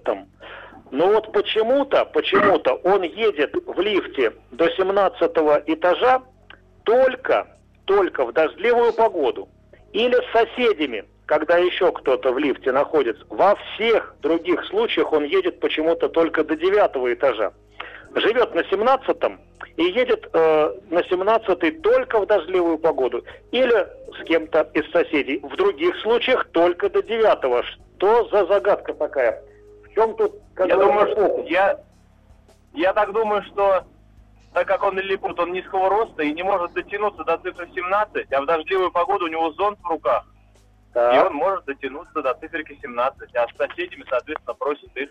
Но 0.91 1.08
вот 1.08 1.32
почему-то, 1.32 2.03
почему-то 2.03 2.74
он 2.84 3.03
едет 3.03 3.56
в 3.65 3.80
лифте 3.80 4.34
до 4.51 4.70
17 4.70 5.22
этажа 5.68 6.24
только, 6.84 7.48
только 7.86 8.25
в 8.25 8.34
дождливую 8.34 8.91
погоду. 8.91 9.48
Или 9.94 10.15
с 10.15 10.32
соседями, 10.34 11.06
когда 11.31 11.57
еще 11.57 11.93
кто-то 11.93 12.33
в 12.33 12.39
лифте 12.39 12.73
находится. 12.73 13.23
Во 13.29 13.55
всех 13.55 14.15
других 14.21 14.65
случаях 14.65 15.13
он 15.13 15.23
едет 15.23 15.61
почему-то 15.61 16.09
только 16.09 16.43
до 16.43 16.57
9 16.57 17.15
этажа 17.15 17.53
живет 18.15 18.53
на 18.53 18.59
17-м 18.59 19.39
и 19.77 19.83
едет 19.83 20.29
э, 20.33 20.75
на 20.89 21.00
17-й 21.00 21.71
только 21.79 22.19
в 22.19 22.25
дождливую 22.25 22.79
погоду. 22.79 23.23
Или 23.51 23.88
с 24.19 24.25
кем-то 24.25 24.69
из 24.73 24.91
соседей. 24.91 25.39
В 25.41 25.55
других 25.55 25.95
случаях 26.01 26.50
только 26.51 26.89
до 26.89 27.01
9 27.01 27.65
Что 27.95 28.27
за 28.27 28.45
загадка 28.47 28.93
такая? 28.93 29.41
В 29.85 29.93
чем 29.95 30.17
тут, 30.17 30.33
как 30.53 30.67
Я 30.67 30.75
думаю, 30.75 31.11
что 31.13 31.45
я, 31.47 31.79
я 32.73 32.91
так 32.91 33.13
думаю, 33.13 33.41
что 33.43 33.85
так 34.53 34.67
как 34.67 34.83
он 34.83 35.00
лилипут, 35.00 35.39
он 35.39 35.53
низкого 35.53 35.88
роста 35.88 36.23
и 36.23 36.33
не 36.33 36.43
может 36.43 36.73
дотянуться 36.73 37.23
до 37.23 37.38
цифры 37.38 37.69
17, 37.73 38.33
а 38.33 38.41
в 38.41 38.45
дождливую 38.45 38.91
погоду 38.91 39.23
у 39.23 39.29
него 39.29 39.53
зонт 39.53 39.79
в 39.81 39.88
руках, 39.88 40.25
и 40.91 40.93
Так. 40.93 41.27
он 41.27 41.33
может 41.36 41.65
дотянуться 41.65 42.21
до 42.21 42.33
циферки 42.36 42.77
17, 42.81 43.36
а 43.36 43.48
с 43.48 43.57
соседями, 43.57 44.05
соответственно, 44.10 44.53
просит 44.55 44.95
их. 44.95 45.10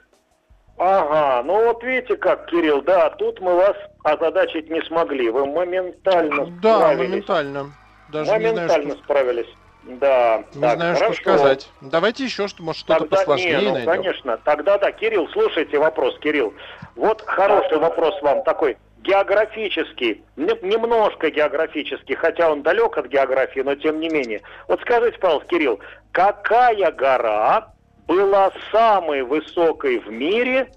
Ага, 0.78 1.42
ну 1.44 1.64
вот 1.66 1.82
видите 1.82 2.16
как, 2.16 2.46
Кирилл, 2.46 2.80
да, 2.82 3.10
тут 3.10 3.40
мы 3.40 3.54
вас 3.54 3.76
озадачить 4.02 4.70
не 4.70 4.80
смогли. 4.82 5.28
Вы 5.30 5.44
моментально 5.46 6.46
Да, 6.62 6.78
справились. 6.78 7.08
моментально. 7.10 7.70
Даже 8.10 8.30
не 8.30 8.38
знаю, 8.38 8.54
моментально 8.54 8.94
что, 8.94 9.02
справились. 9.04 9.48
Да, 9.82 10.44
не 10.54 10.60
так, 10.60 10.76
знаю, 10.76 10.94
что 10.96 11.04
хорошо. 11.04 11.20
сказать. 11.22 11.70
Давайте 11.80 12.24
еще, 12.24 12.48
что, 12.48 12.62
может, 12.62 12.80
что-то 12.80 13.00
Тогда, 13.00 13.16
посложнее 13.16 13.58
не, 13.58 13.66
ну, 13.66 13.72
найдем. 13.74 13.92
конечно. 13.92 14.36
Тогда 14.44 14.78
да, 14.78 14.92
Кирилл, 14.92 15.28
слушайте 15.28 15.78
вопрос, 15.78 16.18
Кирилл. 16.18 16.54
Вот 16.96 17.22
хороший 17.26 17.78
вопрос 17.78 18.20
вам 18.22 18.42
такой 18.44 18.76
географический, 19.02 20.22
не- 20.36 20.58
немножко 20.68 21.30
географический, 21.30 22.14
хотя 22.14 22.50
он 22.50 22.62
далек 22.62 22.96
от 22.98 23.06
географии, 23.06 23.60
но 23.60 23.74
тем 23.74 24.00
не 24.00 24.08
менее. 24.08 24.40
Вот 24.68 24.80
скажите, 24.80 25.18
пожалуйста, 25.18 25.48
Кирилл, 25.48 25.80
какая 26.12 26.90
гора 26.92 27.72
была 28.06 28.50
самой 28.70 29.22
высокой 29.22 29.98
в 29.98 30.10
мире 30.10 30.70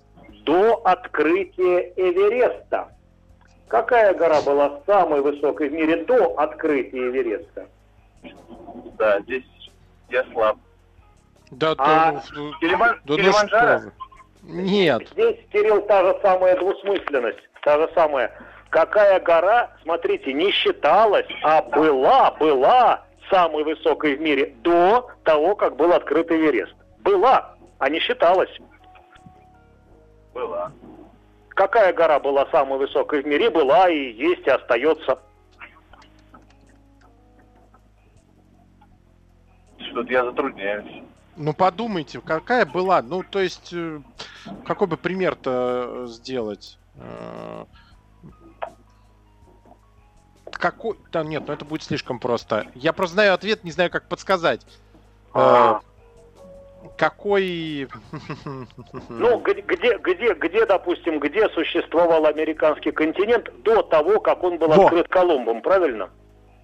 до 0.46 0.76
открытия 0.86 1.92
Эвереста? 1.96 2.90
Какая 3.68 4.14
гора 4.14 4.42
была 4.42 4.80
самой 4.86 5.22
высокой 5.22 5.70
в 5.70 5.74
мире 5.74 6.04
до 6.06 6.36
открытия 6.38 7.10
Эвереста? 7.10 7.68
Да, 8.98 9.20
здесь 9.22 9.44
я 10.10 10.24
слаб. 10.32 10.58
Да, 11.52 11.72
А 11.78 12.12
да, 12.14 12.24
ну, 12.36 12.52
Килиман- 12.62 12.96
да 12.96 13.00
ну 13.06 13.16
Килиманджаро? 13.18 13.82
Нет. 14.44 15.08
Здесь, 15.12 15.38
Кирилл, 15.52 15.82
та 15.84 16.04
же 16.04 16.20
самая 16.22 16.58
двусмысленность, 16.58 17.40
та 17.64 17.78
же 17.78 17.90
самая. 17.96 18.32
Какая 18.70 19.20
гора, 19.20 19.72
смотрите, 19.84 20.34
не 20.34 20.52
считалась, 20.52 21.28
а 21.44 21.62
была, 21.62 22.32
была 22.32 23.04
самой 23.30 23.64
высокой 23.64 24.16
в 24.16 24.22
мире 24.22 24.54
до 24.62 25.10
того, 25.24 25.56
как 25.56 25.76
был 25.76 25.94
открыт 25.94 26.32
Эверест. 26.32 26.76
Была, 27.00 27.56
а 27.80 27.90
не 27.90 28.00
считалась. 28.00 28.50
Была. 30.34 30.72
Какая 31.50 31.94
гора 31.94 32.20
была 32.20 32.48
самой 32.52 32.80
высокой 32.80 33.22
в 33.22 33.28
мире, 33.28 33.50
была 33.50 33.90
и 33.90 34.12
есть, 34.12 34.46
и 34.46 34.50
остается. 34.50 35.20
Что-то 39.78 40.12
я 40.12 40.26
затрудняюсь. 40.26 41.04
Ну 41.36 41.54
подумайте, 41.54 42.20
какая 42.22 42.66
была, 42.66 43.02
ну 43.02 43.24
то 43.24 43.40
есть, 43.40 43.72
э, 43.74 44.02
какой 44.66 44.88
бы 44.88 44.98
пример-то 44.98 46.06
э, 46.06 46.08
сделать? 46.08 46.80
Э, 46.98 47.66
Какой? 50.52 50.98
Да 51.12 51.24
нет, 51.24 51.44
ну 51.48 51.54
это 51.54 51.66
будет 51.66 51.84
слишком 51.84 52.20
просто. 52.20 52.68
Я 52.76 52.94
просто 52.94 53.16
знаю 53.16 53.34
ответ, 53.34 53.64
не 53.64 53.72
знаю, 53.72 53.90
как 53.92 54.08
подсказать. 54.08 54.62
Э, 55.34 55.40
А. 55.40 55.82
Какой... 56.98 57.88
Ну, 59.10 59.40
где, 59.40 59.98
где, 59.98 60.34
где, 60.34 60.66
допустим, 60.66 61.20
где 61.20 61.48
существовал 61.50 62.26
американский 62.26 62.92
континент 62.92 63.50
до 63.64 63.82
того, 63.84 64.20
как 64.20 64.44
он 64.44 64.58
был 64.58 64.68
Во. 64.68 64.86
открыт 64.86 65.08
Колумбом, 65.08 65.62
правильно? 65.62 66.10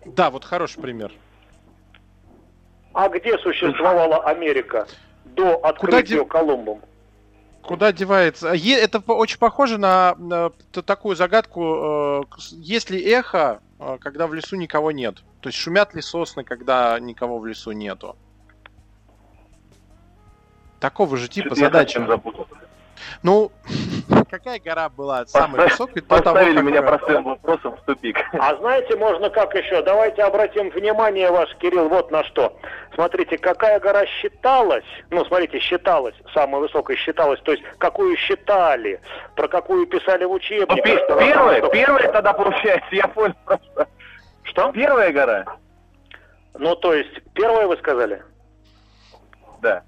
Да, 0.06 0.30
вот 0.30 0.44
хороший 0.46 0.82
пример. 0.82 1.12
А 2.94 3.08
где 3.10 3.38
существовала 3.40 4.18
Америка 4.26 4.88
до 5.26 5.56
открытия 5.58 6.20
де- 6.20 6.26
Колумбом? 6.26 6.82
Куда 7.62 7.92
девается? 7.92 8.54
Е- 8.54 8.80
Это 8.80 9.00
очень 9.00 9.38
похоже 9.38 9.78
на, 9.78 10.16
на 10.18 10.50
такую 10.84 11.16
загадку. 11.16 12.22
э, 12.22 12.22
Есть 12.52 12.90
ли 12.90 13.00
эхо, 13.02 13.62
э, 13.80 13.98
когда 14.00 14.28
в 14.28 14.34
лесу 14.34 14.56
никого 14.56 14.92
нет? 14.92 15.24
То 15.42 15.50
есть 15.50 15.58
шумят 15.60 15.94
ли 15.94 16.02
сосны, 16.02 16.44
когда 16.44 17.00
никого 17.00 17.38
в 17.40 17.46
лесу 17.46 17.72
нету? 17.72 18.16
Такого 20.80 21.18
же 21.18 21.28
типа 21.28 21.56
Что-то 21.56 21.62
я 21.82 22.08
запутался. 22.08 22.56
Ну, 23.24 23.52
какая 24.30 24.60
гора 24.60 24.90
была 24.90 25.26
самой 25.26 25.62
высокой 25.62 26.02
того, 26.02 26.22
Поставили 26.22 26.56
как... 26.56 26.64
меня 26.66 26.82
простым 26.82 27.24
вопросом 27.24 27.76
в 27.78 27.82
тупик. 27.82 28.18
А 28.34 28.56
знаете, 28.56 28.96
можно 28.96 29.30
как 29.30 29.54
еще? 29.56 29.82
Давайте 29.84 30.24
обратим 30.24 30.70
внимание 30.70 31.32
ваш, 31.32 31.54
Кирилл, 31.58 31.90
вот 31.90 32.12
на 32.12 32.24
что. 32.26 32.58
Смотрите, 32.96 33.38
какая 33.38 33.80
гора 33.80 34.06
считалась, 34.06 34.84
ну, 35.10 35.24
смотрите, 35.26 35.60
считалась, 35.60 36.16
самая 36.34 36.62
высокая 36.62 36.98
считалась, 36.98 37.40
то 37.42 37.52
есть 37.52 37.64
какую 37.78 38.16
считали, 38.18 39.00
про 39.36 39.48
какую 39.48 39.88
писали 39.88 40.26
в 40.26 40.30
Ну, 40.30 40.34
учебниках. 40.36 40.86
что- 41.06 41.18
первая, 41.20 41.62
первая 41.70 42.12
тогда 42.12 42.34
получается, 42.34 42.90
я 42.92 43.08
понял 43.08 43.36
просто. 43.46 43.88
Что? 44.44 44.72
Первая 44.72 45.12
гора? 45.12 45.46
Ну, 46.58 46.76
то 46.76 46.94
есть, 46.94 47.12
первое 47.34 47.68
вы 47.68 47.78
сказали? 47.78 48.22
Да. 49.62 49.84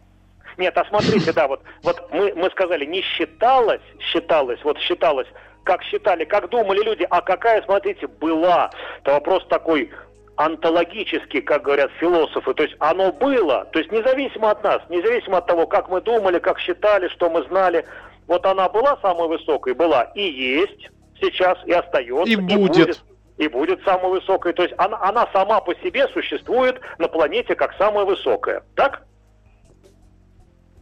Нет, 0.62 0.77
а 0.77 0.86
смотрите, 0.86 1.34
да, 1.34 1.48
вот, 1.48 1.62
вот 1.82 2.08
мы, 2.12 2.34
мы 2.36 2.51
сказали, 2.51 2.86
не 2.86 3.01
считалось, 3.01 3.82
считалось, 4.00 4.60
вот 4.63 4.77
считалось, 4.77 5.27
как 5.63 5.82
считали, 5.82 6.24
как 6.24 6.50
думали 6.50 6.84
люди, 6.84 7.08
а 7.10 7.22
какая, 7.22 7.63
смотрите, 7.63 8.06
была. 8.06 8.70
Это 9.01 9.13
вопрос 9.13 9.44
такой 9.48 9.89
онтологический, 10.36 11.41
как 11.41 11.63
говорят 11.63 11.89
философы. 12.00 12.53
То 12.53 12.62
есть 12.62 12.75
оно 12.77 13.12
было, 13.12 13.65
то 13.72 13.80
есть 13.80 13.91
независимо 13.91 14.51
от 14.51 14.63
нас, 14.63 14.84
независимо 14.89 15.39
от 15.39 15.48
того, 15.48 15.65
как 15.65 15.89
мы 15.89 16.00
думали, 16.00 16.38
как 16.38 16.60
считали, 16.60 17.08
что 17.08 17.32
мы 17.32 17.41
знали, 17.48 17.84
вот 18.27 18.46
она 18.46 18.70
была 18.70 19.00
самой 19.01 19.30
высокой, 19.30 19.74
была 19.74 20.03
и 20.13 20.22
есть 20.22 20.89
сейчас, 21.20 21.58
и 21.65 21.72
остается, 21.72 22.32
И 22.32 22.36
будет. 22.36 23.03
и 23.38 23.48
будет 23.48 23.84
самой 23.84 24.12
высокой. 24.12 24.53
То 24.53 24.62
есть 24.62 24.75
она, 24.77 25.00
она 25.01 25.27
сама 25.34 25.60
по 25.62 25.74
себе 25.77 26.08
существует 26.10 26.80
на 27.00 27.08
планете 27.08 27.56
как 27.56 27.74
самая 27.80 28.06
высокая. 28.06 28.62
Так? 28.75 29.01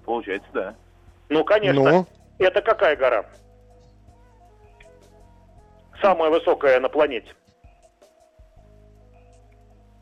Получается, 0.10 0.50
да. 0.56 0.76
Ну, 1.30 1.44
конечно. 1.44 1.84
Ну, 1.84 2.08
Это 2.40 2.64
какая 2.64 2.96
гора? 2.96 3.26
Самая 6.02 6.32
высокая 6.32 6.80
на 6.80 6.90
планете. 6.90 7.32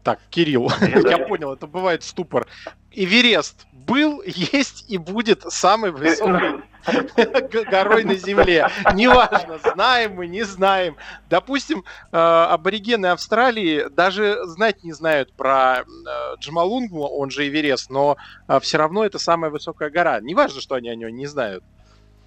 так, 0.03 0.21
Кирилл, 0.29 0.71
я 0.81 1.17
понял, 1.27 1.51
это 1.51 1.67
бывает 1.67 2.03
ступор. 2.03 2.47
Эверест 2.91 3.66
был, 3.87 4.21
есть 4.25 4.85
и 4.89 4.97
будет 4.97 5.41
самый 5.43 5.91
высокой 5.91 6.61
горой 7.71 8.03
на 8.03 8.15
Земле. 8.15 8.67
Неважно, 8.93 9.57
знаем 9.73 10.15
мы, 10.15 10.27
не 10.27 10.43
знаем. 10.43 10.97
Допустим, 11.29 11.83
э, 12.11 12.17
аборигены 12.17 13.07
Австралии 13.07 13.85
даже 13.89 14.43
знать 14.45 14.83
не 14.83 14.93
знают 14.93 15.33
про 15.33 15.79
э, 15.79 15.83
Джамалунгму, 16.39 17.07
он 17.07 17.31
же 17.31 17.47
Эверест, 17.47 17.89
но 17.89 18.17
э, 18.47 18.59
все 18.59 18.77
равно 18.77 19.05
это 19.05 19.17
самая 19.19 19.49
высокая 19.49 19.89
гора. 19.89 20.19
Неважно, 20.21 20.61
что 20.61 20.75
они 20.75 20.89
о 20.89 20.95
ней 20.95 21.11
не 21.11 21.25
знают. 21.25 21.63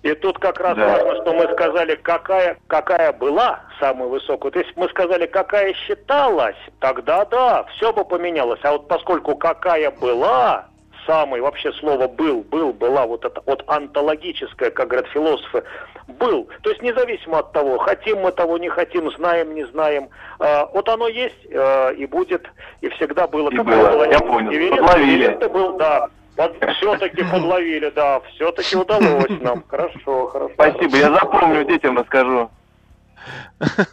И 0.03 0.15
тут 0.15 0.39
как 0.39 0.59
раз 0.61 0.77
да. 0.79 0.87
важно, 0.87 1.21
что 1.21 1.35
мы 1.35 1.53
сказали, 1.53 1.95
какая, 1.95 2.57
какая 2.69 3.13
была 3.13 3.61
самая 3.79 4.09
высокая. 4.09 4.51
То 4.51 4.61
есть 4.61 4.73
мы 4.75 4.89
сказали, 4.89 5.27
какая 5.27 5.75
считалась, 5.75 6.57
тогда 6.79 7.27
да, 7.27 7.65
все 7.77 7.93
бы 7.93 8.07
поменялось. 8.07 8.61
А 8.63 8.73
вот 8.73 8.89
поскольку 8.89 9.37
какая 9.37 9.91
была, 9.91 10.71
самый 11.07 11.41
вообще 11.41 11.73
слово 11.75 12.09
был, 12.09 12.43
был, 12.43 12.73
была 12.73 13.07
вот 13.07 13.25
это 13.25 13.43
вот 13.47 13.65
антологическое, 13.67 14.71
как 14.71 14.89
говорят 14.89 15.09
философы, 15.09 15.65
был. 16.07 16.49
То 16.63 16.71
есть 16.71 16.83
независимо 16.83 17.39
от 17.39 17.53
того, 17.53 17.79
хотим 17.79 18.21
мы 18.21 18.33
того, 18.33 18.59
не 18.59 18.69
хотим, 18.69 19.11
знаем, 19.13 19.55
не 19.55 19.65
знаем, 19.67 20.09
э, 20.39 20.67
вот 20.73 20.89
оно 20.89 21.09
есть 21.09 21.47
э, 21.49 21.95
и 21.95 22.07
будет, 22.07 22.47
и 22.81 22.89
всегда 22.91 23.27
было. 23.27 23.51
И 23.51 23.57
было, 23.57 23.65
было, 23.65 24.11
я 24.11 24.19
понял, 24.21 24.53
Эверест, 24.53 24.79
подловили. 24.81 25.27
Эверест 25.27 25.53
был, 25.53 25.77
да, 25.77 26.09
вот 26.37 26.57
все-таки 26.77 27.23
подловили, 27.25 27.91
да, 27.91 28.21
все-таки 28.35 28.77
удалось 28.77 29.41
нам. 29.41 29.65
Хорошо, 29.69 30.27
хорошо. 30.29 30.53
Спасибо, 30.55 30.97
я 30.97 31.13
запомню, 31.13 31.65
детям 31.65 31.99
расскажу. 31.99 32.51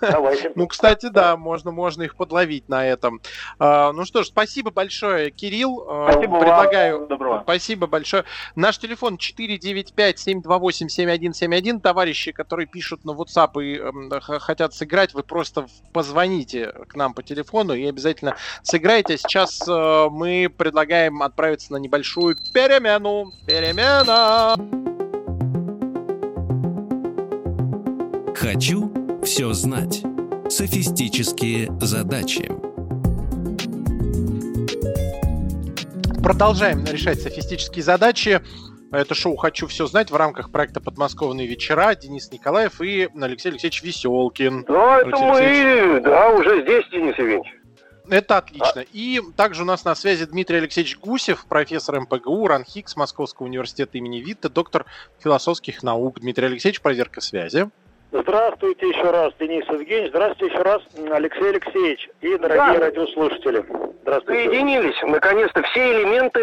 Давайте. 0.01 0.51
Ну, 0.55 0.67
кстати, 0.67 1.07
да, 1.07 1.37
можно, 1.37 1.71
можно 1.71 2.03
их 2.03 2.15
подловить 2.15 2.69
на 2.69 2.85
этом. 2.85 3.19
А, 3.59 3.91
ну 3.91 4.05
что 4.05 4.23
ж, 4.23 4.27
спасибо 4.27 4.71
большое, 4.71 5.31
Кирилл. 5.31 5.83
А, 5.87 6.11
спасибо 6.11 6.39
Предлагаю... 6.39 6.99
вам. 6.99 7.07
Доброго. 7.07 7.41
Спасибо 7.43 7.87
большое. 7.87 8.23
Наш 8.55 8.77
телефон 8.77 9.17
495-728-7171. 9.17 11.81
Товарищи, 11.81 12.31
которые 12.31 12.67
пишут 12.67 13.03
на 13.05 13.11
WhatsApp 13.11 13.61
и 13.61 13.77
э, 13.77 13.91
хотят 14.19 14.73
сыграть, 14.73 15.13
вы 15.13 15.23
просто 15.23 15.67
позвоните 15.93 16.73
к 16.87 16.95
нам 16.95 17.13
по 17.13 17.23
телефону 17.23 17.73
и 17.73 17.85
обязательно 17.85 18.35
сыграйте. 18.63 19.17
Сейчас 19.17 19.61
э, 19.67 20.07
мы 20.09 20.49
предлагаем 20.55 21.21
отправиться 21.21 21.73
на 21.73 21.77
небольшую 21.77 22.37
перемену. 22.53 23.33
Перемена! 23.45 24.55
Хочу 28.35 29.06
все 29.27 29.51
знать. 29.51 30.03
Софистические 30.49 31.69
задачи. 31.81 32.49
Продолжаем 36.23 36.85
решать 36.85 37.21
софистические 37.21 37.83
задачи. 37.83 38.41
Это 38.89 39.13
шоу 39.15 39.35
«Хочу 39.35 39.67
все 39.67 39.85
знать» 39.85 40.11
в 40.11 40.15
рамках 40.15 40.49
проекта 40.49 40.79
«Подмосковные 40.79 41.45
вечера». 41.45 41.93
Денис 41.93 42.31
Николаев 42.31 42.79
и 42.79 43.09
Алексей 43.21 43.49
Алексеевич 43.49 43.83
Веселкин. 43.83 44.63
Да, 44.63 45.01
это 45.01 45.09
мы, 45.09 45.37
Алексеевич. 45.37 46.03
да, 46.03 46.29
уже 46.29 46.61
здесь, 46.61 46.85
Денис 46.89 47.17
Евгеньевич. 47.17 47.53
Это 48.09 48.37
отлично. 48.37 48.81
А... 48.81 48.85
И 48.93 49.19
также 49.35 49.63
у 49.63 49.65
нас 49.65 49.83
на 49.83 49.93
связи 49.95 50.25
Дмитрий 50.25 50.59
Алексеевич 50.59 50.97
Гусев, 50.99 51.45
профессор 51.47 51.99
МПГУ, 51.99 52.47
РАНХИКС 52.47 52.95
Московского 52.95 53.47
университета 53.47 53.97
имени 53.97 54.19
Витта, 54.19 54.49
доктор 54.49 54.85
философских 55.19 55.83
наук. 55.83 56.21
Дмитрий 56.21 56.45
Алексеевич, 56.45 56.79
проверка 56.79 57.19
связи. 57.19 57.69
Здравствуйте 58.11 58.87
еще 58.87 59.11
раз, 59.11 59.33
Денис 59.37 59.65
Евгеньевич. 59.67 60.11
Здравствуйте 60.11 60.53
еще 60.53 60.63
раз, 60.63 60.81
Алексей 61.11 61.49
Алексеевич 61.49 62.09
и 62.21 62.37
дорогие 62.37 62.79
да. 62.79 62.85
радиослушатели. 62.85 63.65
Здравствуйте. 64.03 64.49
Соединились, 64.49 64.95
наконец-то, 65.03 65.61
все 65.63 66.01
элементы 66.01 66.39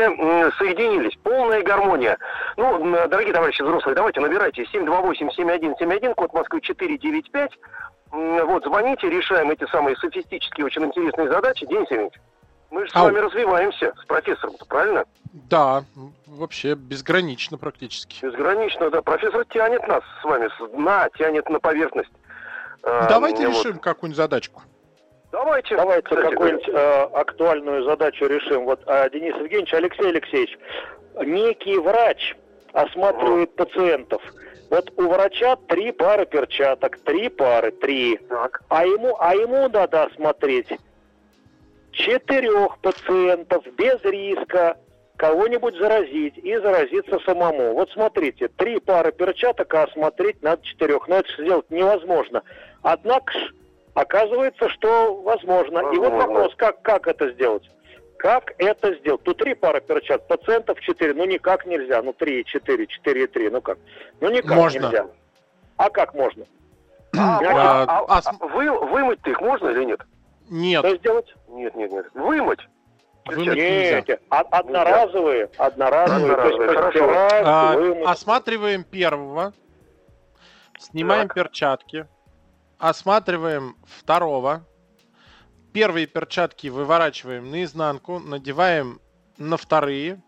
соединились. 0.58 1.16
Полная 1.22 1.62
гармония. 1.62 2.18
Ну, 2.58 2.78
дорогие 3.08 3.32
товарищи 3.32 3.62
взрослые, 3.62 3.94
давайте 3.94 4.20
набирайте 4.20 4.64
728-7171, 4.64 6.14
код 6.14 6.34
Москвы 6.34 6.60
495. 6.60 7.50
Вот, 8.12 8.64
звоните, 8.64 9.08
решаем 9.08 9.50
эти 9.50 9.66
самые 9.70 9.96
софистические, 9.96 10.66
очень 10.66 10.84
интересные 10.84 11.30
задачи. 11.30 11.64
Денис 11.66 11.90
Евгеньевич. 11.90 12.14
Мы 12.74 12.86
же 12.86 12.90
с 12.90 12.94
вами 12.94 13.18
развиваемся 13.18 13.94
с 14.02 14.04
профессором, 14.04 14.56
правильно? 14.68 15.04
Да, 15.32 15.84
вообще 16.26 16.74
безгранично 16.74 17.56
практически. 17.56 18.24
Безгранично, 18.24 18.90
да. 18.90 19.00
Профессор 19.00 19.44
тянет 19.44 19.86
нас 19.86 20.02
с 20.20 20.24
вами 20.24 20.48
с 20.58 20.70
дна, 20.72 21.08
тянет 21.16 21.48
на 21.48 21.60
поверхность. 21.60 22.10
А, 22.82 23.08
Давайте 23.08 23.46
а, 23.46 23.50
решим 23.50 23.74
вот. 23.74 23.82
какую-нибудь 23.82 24.16
задачку. 24.16 24.62
Давайте. 25.30 25.76
Давайте 25.76 26.16
какую-нибудь 26.16 26.68
э, 26.68 27.02
актуальную 27.14 27.84
задачу 27.84 28.26
решим. 28.26 28.64
Вот 28.64 28.82
э, 28.88 29.08
Денис 29.10 29.36
Евгеньевич, 29.36 29.72
Алексей 29.72 30.08
Алексеевич, 30.08 30.58
некий 31.24 31.78
врач 31.78 32.34
осматривает 32.72 33.50
mm. 33.50 33.54
пациентов. 33.54 34.22
Вот 34.70 34.92
у 34.96 35.02
врача 35.02 35.54
три 35.68 35.92
пары 35.92 36.26
перчаток, 36.26 36.98
три 37.04 37.28
пары, 37.28 37.70
три. 37.70 38.16
Так. 38.28 38.62
А 38.68 38.84
ему, 38.84 39.16
а 39.20 39.32
ему 39.36 39.68
надо 39.68 40.04
осмотреть 40.04 40.72
четырех 41.94 42.78
пациентов 42.78 43.64
без 43.76 44.02
риска 44.04 44.76
кого-нибудь 45.16 45.76
заразить 45.76 46.36
и 46.38 46.56
заразиться 46.56 47.18
самому. 47.24 47.74
Вот 47.74 47.90
смотрите, 47.90 48.48
три 48.48 48.80
пары 48.80 49.12
перчаток, 49.12 49.72
а 49.74 49.84
осмотреть 49.84 50.42
надо 50.42 50.62
четырех. 50.64 51.08
Но 51.08 51.16
это 51.16 51.28
сделать 51.42 51.70
невозможно. 51.70 52.42
Однако 52.82 53.32
ж, 53.32 53.54
оказывается, 53.94 54.68
что 54.70 55.14
возможно. 55.22 55.82
возможно. 55.82 55.96
И 55.96 55.98
вот 55.98 56.12
вопрос, 56.12 56.54
как, 56.56 56.82
как 56.82 57.06
это 57.06 57.30
сделать? 57.30 57.70
Как 58.18 58.54
это 58.58 58.94
сделать? 58.96 59.22
Тут 59.22 59.38
три 59.38 59.54
пары 59.54 59.80
перчаток, 59.80 60.26
пациентов 60.26 60.80
четыре. 60.80 61.14
Ну 61.14 61.24
никак 61.26 61.66
нельзя. 61.66 62.02
Ну 62.02 62.12
три 62.12 62.40
и 62.40 62.44
четыре, 62.44 62.86
четыре 62.86 63.24
и 63.24 63.26
три. 63.26 63.50
Ну 63.50 63.60
как? 63.60 63.78
Ну 64.20 64.30
никак 64.30 64.56
можно. 64.56 64.78
нельзя. 64.78 65.06
А 65.76 65.90
как 65.90 66.14
можно? 66.14 66.44
А, 67.16 67.38
а, 67.38 68.04
а, 68.08 68.20
а 68.24 68.46
вы, 68.46 68.70
вымыть 68.70 69.24
их 69.24 69.40
можно 69.40 69.68
или 69.68 69.84
нет? 69.84 70.00
Нет. 70.50 70.84
Что 70.84 70.96
сделать? 70.96 71.34
Нет, 71.54 71.74
нет, 71.76 71.92
нет. 71.92 72.06
Вымыть. 72.14 72.60
Вымыть 73.26 73.56
Нет, 73.56 74.20
одноразовые, 74.28 75.48
одноразовые. 75.56 76.34
одноразовые. 76.34 76.68
Хорошо. 76.68 77.10
А, 77.46 78.10
осматриваем 78.10 78.84
первого, 78.84 79.54
снимаем 80.78 81.28
так. 81.28 81.36
перчатки, 81.36 82.06
осматриваем 82.78 83.76
второго, 83.86 84.66
первые 85.72 86.06
перчатки 86.06 86.66
выворачиваем 86.66 87.50
наизнанку, 87.50 88.18
надеваем 88.18 89.00
на 89.38 89.56
вторые 89.56 90.20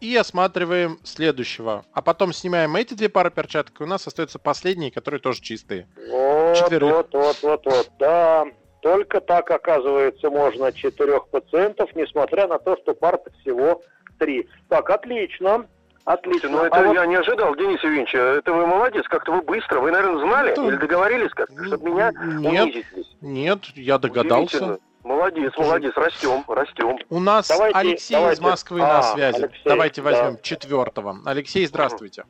и 0.00 0.14
осматриваем 0.14 0.98
следующего. 1.02 1.86
А 1.94 2.02
потом 2.02 2.34
снимаем 2.34 2.76
эти 2.76 2.92
две 2.92 3.08
пары 3.08 3.30
перчаток, 3.30 3.80
и 3.80 3.84
у 3.84 3.86
нас 3.86 4.06
остаются 4.06 4.38
последние, 4.38 4.90
которые 4.90 5.20
тоже 5.20 5.40
чистые. 5.40 5.88
Вот, 6.10 6.56
Четверых. 6.58 6.92
вот, 6.92 7.14
вот, 7.14 7.42
вот, 7.42 7.64
вот, 7.64 7.90
да. 7.98 8.44
Только 8.84 9.22
так, 9.22 9.50
оказывается, 9.50 10.28
можно 10.28 10.70
четырех 10.70 11.26
пациентов, 11.28 11.88
несмотря 11.94 12.46
на 12.46 12.58
то, 12.58 12.76
что 12.76 12.92
пар 12.92 13.18
всего 13.40 13.80
три. 14.18 14.46
Так, 14.68 14.90
отлично. 14.90 15.66
Отлично. 16.04 16.50
Ну, 16.50 16.64
это 16.64 16.76
а 16.76 16.82
я 16.82 17.00
вот... 17.00 17.06
не 17.06 17.14
ожидал, 17.14 17.56
Денис 17.56 17.82
Евгеньевич. 17.82 18.14
Это 18.14 18.52
вы 18.52 18.66
молодец, 18.66 19.06
как-то 19.08 19.32
вы 19.32 19.40
быстро. 19.40 19.80
Вы, 19.80 19.90
наверное, 19.90 20.20
знали 20.26 20.50
это... 20.50 20.66
или 20.66 20.76
договорились 20.76 21.30
как-то, 21.30 21.64
чтобы 21.64 21.92
меня 21.92 22.12
нет, 22.12 22.62
унизить 22.62 22.86
Нет, 23.22 23.64
я 23.74 23.96
догадался. 23.96 24.78
Молодец, 25.02 25.54
молодец, 25.56 25.94
растем, 25.96 26.44
растем. 26.46 26.98
У 27.08 27.20
нас 27.20 27.48
давайте, 27.48 27.78
Алексей 27.78 28.12
давайте. 28.12 28.38
из 28.38 28.44
Москвы 28.44 28.82
а, 28.82 28.86
на 28.86 29.02
связи. 29.02 29.36
Алексей, 29.44 29.62
давайте 29.64 30.02
возьмем 30.02 30.34
да. 30.34 30.40
четвертого. 30.42 31.16
Алексей, 31.24 31.64
здравствуйте. 31.64 32.24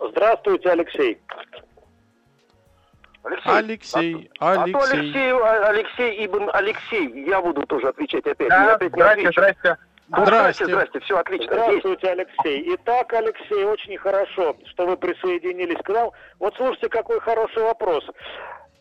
Здравствуйте, 0.00 0.70
Алексей. 0.70 1.20
Алексей. 3.22 3.50
Алексей, 3.52 4.30
а, 4.38 4.62
Алексей. 4.62 5.32
А 5.32 5.68
Алексей, 5.68 6.10
Алексей 6.12 6.26
Ибн 6.26 6.50
Алексей. 6.52 7.26
Я 7.26 7.40
буду 7.42 7.66
тоже 7.66 7.88
отвечать 7.88 8.26
опять. 8.26 8.48
Да, 8.48 8.74
опять 8.74 8.92
здрасте, 8.92 9.22
не 9.22 9.32
здрасте. 9.32 9.76
Здрасте, 10.08 10.64
здрасте, 10.64 11.00
все 11.00 11.18
отлично. 11.18 11.52
Здравствуйте, 11.52 12.08
Алексей. 12.08 12.74
Итак, 12.74 13.12
Алексей, 13.12 13.64
очень 13.64 13.96
хорошо, 13.96 14.56
что 14.66 14.86
вы 14.86 14.96
присоединились 14.96 15.78
к 15.84 15.88
нам. 15.88 16.10
Вот 16.40 16.54
слушайте, 16.56 16.88
какой 16.88 17.20
хороший 17.20 17.62
вопрос. 17.62 18.04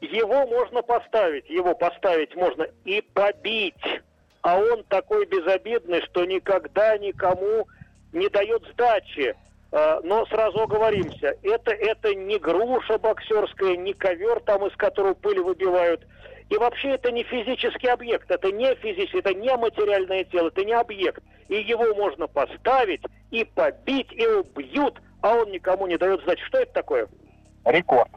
Его 0.02 0.48
можно 0.48 0.82
поставить, 0.82 1.48
его 1.50 1.76
поставить 1.76 2.36
можно 2.36 2.66
и 2.86 3.02
побить. 3.02 4.02
А 4.42 4.58
он 4.58 4.84
такой 4.86 5.26
безобидный, 5.26 6.02
что 6.04 6.26
никогда 6.26 6.98
никому 6.98 7.68
не 8.14 8.28
дает 8.30 8.64
сдачи. 8.72 9.36
А, 9.72 10.00
но 10.04 10.26
сразу 10.26 10.62
оговоримся, 10.64 11.36
это, 11.44 11.72
это 11.72 12.16
не 12.16 12.40
груша 12.40 12.98
боксерская, 12.98 13.76
не 13.78 13.94
ковер 13.94 14.40
там, 14.40 14.66
из 14.66 14.76
которого 14.76 15.14
пыль 15.14 15.40
выбивают. 15.42 16.06
И 16.50 16.58
вообще 16.58 16.90
это 16.96 17.12
не 17.12 17.22
физический 17.24 17.88
объект, 17.88 18.32
это 18.32 18.52
не 18.52 18.74
физический, 18.76 19.20
это 19.20 19.34
не 19.36 19.56
материальное 19.56 20.24
тело, 20.24 20.48
это 20.48 20.66
не 20.66 20.74
объект. 20.74 21.22
И 21.48 21.56
его 21.62 21.94
можно 21.94 22.26
поставить 22.28 23.02
и 23.30 23.44
побить, 23.44 24.12
и 24.12 24.26
убьют, 24.26 25.00
а 25.22 25.36
он 25.36 25.52
никому 25.52 25.86
не 25.86 25.98
дает 25.98 26.24
знать, 26.24 26.40
что 26.40 26.58
это 26.58 26.74
такое. 26.74 27.08
Рекорд. 27.66 28.10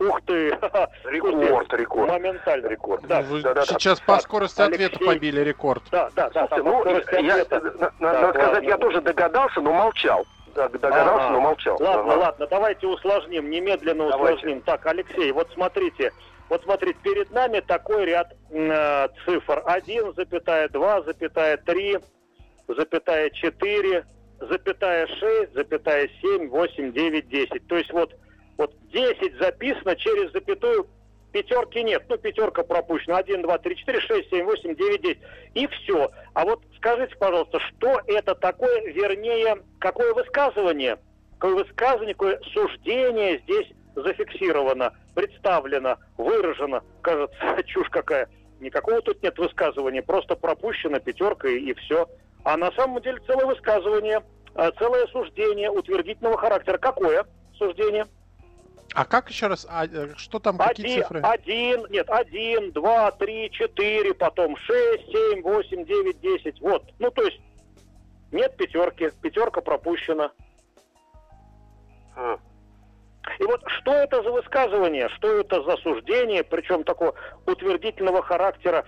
Ух 0.00 0.20
ты! 0.26 0.48
Рекорд, 1.04 1.72
рекорд. 1.74 2.10
Моментальный 2.10 2.70
рекорд. 2.70 3.06
Да, 3.06 3.22
Вы 3.22 3.40
да, 3.42 3.54
да, 3.54 3.62
сейчас 3.64 4.00
по 4.00 4.14
Так, 4.14 4.22
скорости 4.22 4.60
ответа 4.60 4.96
Алексей. 4.96 5.06
побили 5.06 5.40
рекорд. 5.42 5.84
да, 5.92 6.10
да. 6.16 6.28
да, 6.30 6.48
Слушайте, 6.48 7.18
ну, 7.20 7.22
я, 7.22 7.34
ответа. 7.34 7.60
на- 7.60 7.70
на- 7.70 7.90
Так, 7.90 8.00
надо 8.00 8.28
сказать, 8.30 8.54
ладно. 8.54 8.66
я 8.68 8.78
тоже 8.78 9.00
догадался, 9.00 9.60
но 9.60 9.72
молчал. 9.72 10.26
Да, 10.54 10.68
Догадался, 10.68 11.24
Ага. 11.26 11.30
но 11.30 11.40
молчал. 11.40 11.76
Ладно, 11.80 12.12
Ага. 12.12 12.20
ладно, 12.20 12.46
давайте 12.46 12.86
усложним, 12.86 13.48
немедленно 13.50 14.10
Давайте. 14.10 14.36
усложним. 14.36 14.60
Так, 14.62 14.84
Алексей, 14.86 15.32
вот 15.32 15.50
смотрите, 15.54 16.12
вот 16.48 16.62
смотрите, 16.62 16.98
перед 17.02 17.30
нами 17.30 17.60
такой 17.60 18.04
ряд 18.04 18.34
э, 18.50 19.08
цифр. 19.24 19.62
1, 19.64 20.12
запятая 20.14 20.68
2, 20.68 21.02
запятая 21.02 21.56
3, 21.56 21.98
запятая 22.68 23.30
4, 23.30 24.04
запятая 24.40 25.06
6, 25.06 25.54
запятая 25.54 26.08
7, 26.20 26.48
8, 26.48 26.92
9, 26.92 27.28
10. 27.28 27.66
То 27.68 27.76
есть 27.76 27.92
вот, 27.92 28.14
вот 28.58 28.74
10 28.92 29.38
записано 29.38 29.96
через 29.96 30.30
запятую, 30.32 30.86
пятерки 31.32 31.82
нет. 31.82 32.04
Ну, 32.08 32.16
пятерка 32.18 32.62
пропущена. 32.62 33.18
1, 33.18 33.42
2, 33.42 33.58
3, 33.58 33.76
4, 33.76 34.00
6, 34.00 34.30
7, 34.30 34.44
8, 34.44 34.74
9, 34.76 35.02
10. 35.02 35.18
И 35.54 35.66
все. 35.66 36.10
А 36.34 36.44
вот 36.44 36.62
скажите, 36.76 37.16
пожалуйста, 37.16 37.58
что 37.60 38.00
это 38.06 38.34
такое, 38.34 38.82
вернее, 38.92 39.58
какое 39.78 40.14
высказывание, 40.14 40.98
какое 41.38 41.64
высказывание, 41.64 42.14
какое 42.14 42.40
суждение 42.52 43.38
здесь 43.38 43.66
зафиксировано, 43.94 44.92
представлено, 45.14 45.96
выражено. 46.16 46.82
Кажется, 47.00 47.36
чушь 47.66 47.88
какая. 47.90 48.28
Никакого 48.60 49.02
тут 49.02 49.22
нет 49.22 49.36
высказывания, 49.38 50.02
просто 50.02 50.36
пропущена 50.36 51.00
пятерка 51.00 51.48
и, 51.48 51.58
и 51.58 51.74
все. 51.74 52.08
А 52.44 52.56
на 52.56 52.70
самом 52.72 53.02
деле 53.02 53.18
целое 53.26 53.46
высказывание, 53.46 54.22
э, 54.54 54.70
целое 54.78 55.06
суждение 55.08 55.70
утвердительного 55.70 56.38
характера. 56.38 56.78
Какое 56.78 57.26
суждение? 57.58 58.06
А 58.94 59.04
как 59.04 59.30
еще 59.30 59.46
раз? 59.46 59.66
А, 59.68 59.86
э, 59.86 60.14
что 60.16 60.38
там, 60.38 60.58
какие 60.58 60.86
Один, 60.86 61.02
цифры? 61.02 61.20
один, 61.20 61.86
нет, 61.90 62.10
один, 62.10 62.72
два, 62.72 63.10
три, 63.12 63.50
четыре, 63.50 64.12
потом 64.14 64.56
шесть, 64.56 65.06
семь, 65.10 65.42
восемь, 65.42 65.84
девять, 65.84 66.20
десять. 66.20 66.60
Вот. 66.60 66.84
Ну, 66.98 67.10
то 67.10 67.22
есть 67.22 67.40
нет 68.30 68.56
пятерки, 68.56 69.10
пятерка 69.22 69.60
пропущена. 69.60 70.32
И 73.38 73.44
вот 73.44 73.62
что 73.68 73.94
это 73.94 74.22
за 74.22 74.30
высказывание, 74.30 75.08
что 75.10 75.38
это 75.38 75.62
за 75.62 75.76
суждение, 75.78 76.42
причем 76.44 76.84
такого 76.84 77.14
утвердительного 77.46 78.22
характера, 78.22 78.84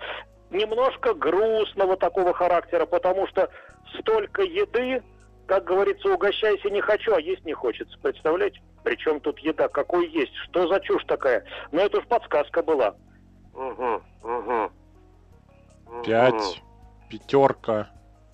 немножко 0.50 1.14
грустного 1.14 1.96
такого 1.96 2.34
характера, 2.34 2.84
потому 2.84 3.26
что 3.28 3.48
столько 3.98 4.42
еды, 4.42 5.02
как 5.46 5.64
говорится, 5.64 6.08
угощайся 6.12 6.70
не 6.70 6.80
хочу, 6.80 7.14
а 7.14 7.20
есть 7.20 7.44
не 7.44 7.52
хочется. 7.52 7.96
Представляете? 8.02 8.60
Причем 8.82 9.20
тут 9.20 9.38
еда, 9.40 9.68
какой 9.68 10.08
есть, 10.08 10.34
что 10.48 10.66
за 10.68 10.80
чушь 10.80 11.04
такая? 11.04 11.44
Но 11.72 11.80
это 11.82 11.98
уж 11.98 12.06
подсказка 12.06 12.62
была. 12.62 12.94
Мгм. 13.54 14.02
Мгм. 14.22 14.70
Пять, 16.04 16.62
пятерка. 17.08 17.88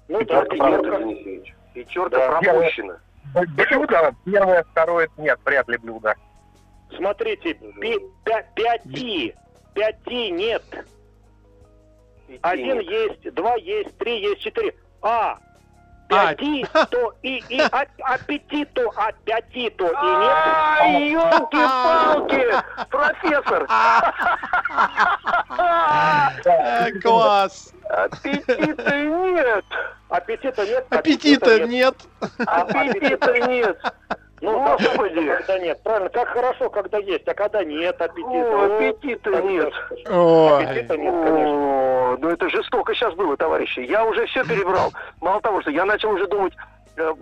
Ну 0.08 0.18
да, 0.24 0.42
Пятерка, 0.42 0.56
правда, 0.56 0.98
пятерка. 0.98 1.52
Пятерка 1.74 2.08
Да. 2.10 2.40
пропущена. 2.40 2.98
Блюдо, 3.34 4.14
первое, 4.24 4.64
второе, 4.64 5.08
нет, 5.18 5.38
вряд 5.44 5.68
ли 5.68 5.76
блюдо. 5.78 6.14
Смотрите, 6.96 7.54
пи- 7.54 8.00
пя- 8.24 8.44
пяти, 8.56 9.34
пяти 9.74 10.30
нет. 10.32 10.64
Пяти 12.26 12.38
Один 12.42 12.78
нет. 12.78 12.90
есть, 12.90 13.34
два 13.34 13.54
есть, 13.56 13.96
три 13.98 14.20
есть, 14.20 14.40
четыре. 14.40 14.74
А, 15.02 15.38
А. 16.10 16.34
пяти, 16.34 16.66
то 16.90 17.14
и, 17.22 17.42
и, 17.48 17.60
а, 17.60 17.86
а 18.02 18.18
пяти, 18.18 18.64
то, 18.64 18.92
а 18.96 19.12
пяти, 19.24 19.70
то 19.70 19.84
и 19.84 19.90
нет. 19.90 19.96
А, 19.96 20.84
елки-палки! 20.98 22.44
Профессор! 22.90 23.66
Э, 26.44 26.92
Класс! 27.00 27.72
Аппетита 27.88 28.96
нет! 29.04 29.64
Аппетита 30.08 30.66
нет. 30.66 30.86
Аппетита 30.90 31.66
нет. 31.66 31.96
Аппетита 32.38 33.38
нет! 33.46 33.78
Ну, 34.40 34.62
Господи! 34.62 35.26
когда 35.36 35.58
нет. 35.58 35.82
Правильно, 35.82 36.08
как 36.10 36.28
хорошо, 36.28 36.70
когда 36.70 36.98
есть, 36.98 37.28
а 37.28 37.34
когда 37.34 37.62
нет 37.64 38.00
аппетита. 38.00 38.28
О, 38.28 38.66
Ну, 38.68 38.76
аппетита 38.76 39.42
нет! 39.42 39.72
Ой. 40.08 40.64
Аппетита 40.64 40.96
нет, 40.96 41.14
конечно. 41.14 42.12
О, 42.12 42.16
ну 42.18 42.28
это 42.28 42.48
жестоко 42.48 42.94
сейчас 42.94 43.14
было, 43.14 43.36
товарищи. 43.36 43.80
Я 43.80 44.04
уже 44.04 44.26
все 44.26 44.44
перебрал. 44.44 44.92
Мало 45.20 45.40
того, 45.42 45.60
что 45.62 45.70
я 45.70 45.84
начал 45.84 46.10
уже 46.10 46.26
думать, 46.26 46.54
э, 46.96 47.12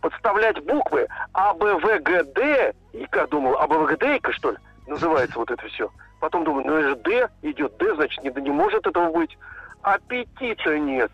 подставлять 0.00 0.62
буквы 0.64 1.06
А, 1.32 1.54
Б, 1.54 1.74
В, 1.74 1.98
Г, 2.00 2.24
Д. 2.24 2.74
И 2.92 3.06
как 3.06 3.30
думал, 3.30 3.56
А, 3.58 3.66
Б, 3.68 3.78
В, 3.78 3.86
Г, 3.86 3.96
Д, 3.96 4.20
что 4.32 4.50
ли? 4.50 4.56
Называется 4.86 5.38
вот 5.38 5.50
это 5.50 5.66
все. 5.68 5.88
Потом 6.20 6.44
думаю, 6.44 6.66
ну 6.66 6.74
это 6.76 6.88
же 6.90 6.96
Д, 6.96 7.28
идет 7.42 7.76
Д, 7.78 7.94
значит, 7.94 8.22
не, 8.24 8.30
не 8.42 8.50
может 8.50 8.86
этого 8.86 9.10
быть. 9.12 9.36
Аппетита 9.82 10.78
нет. 10.78 11.12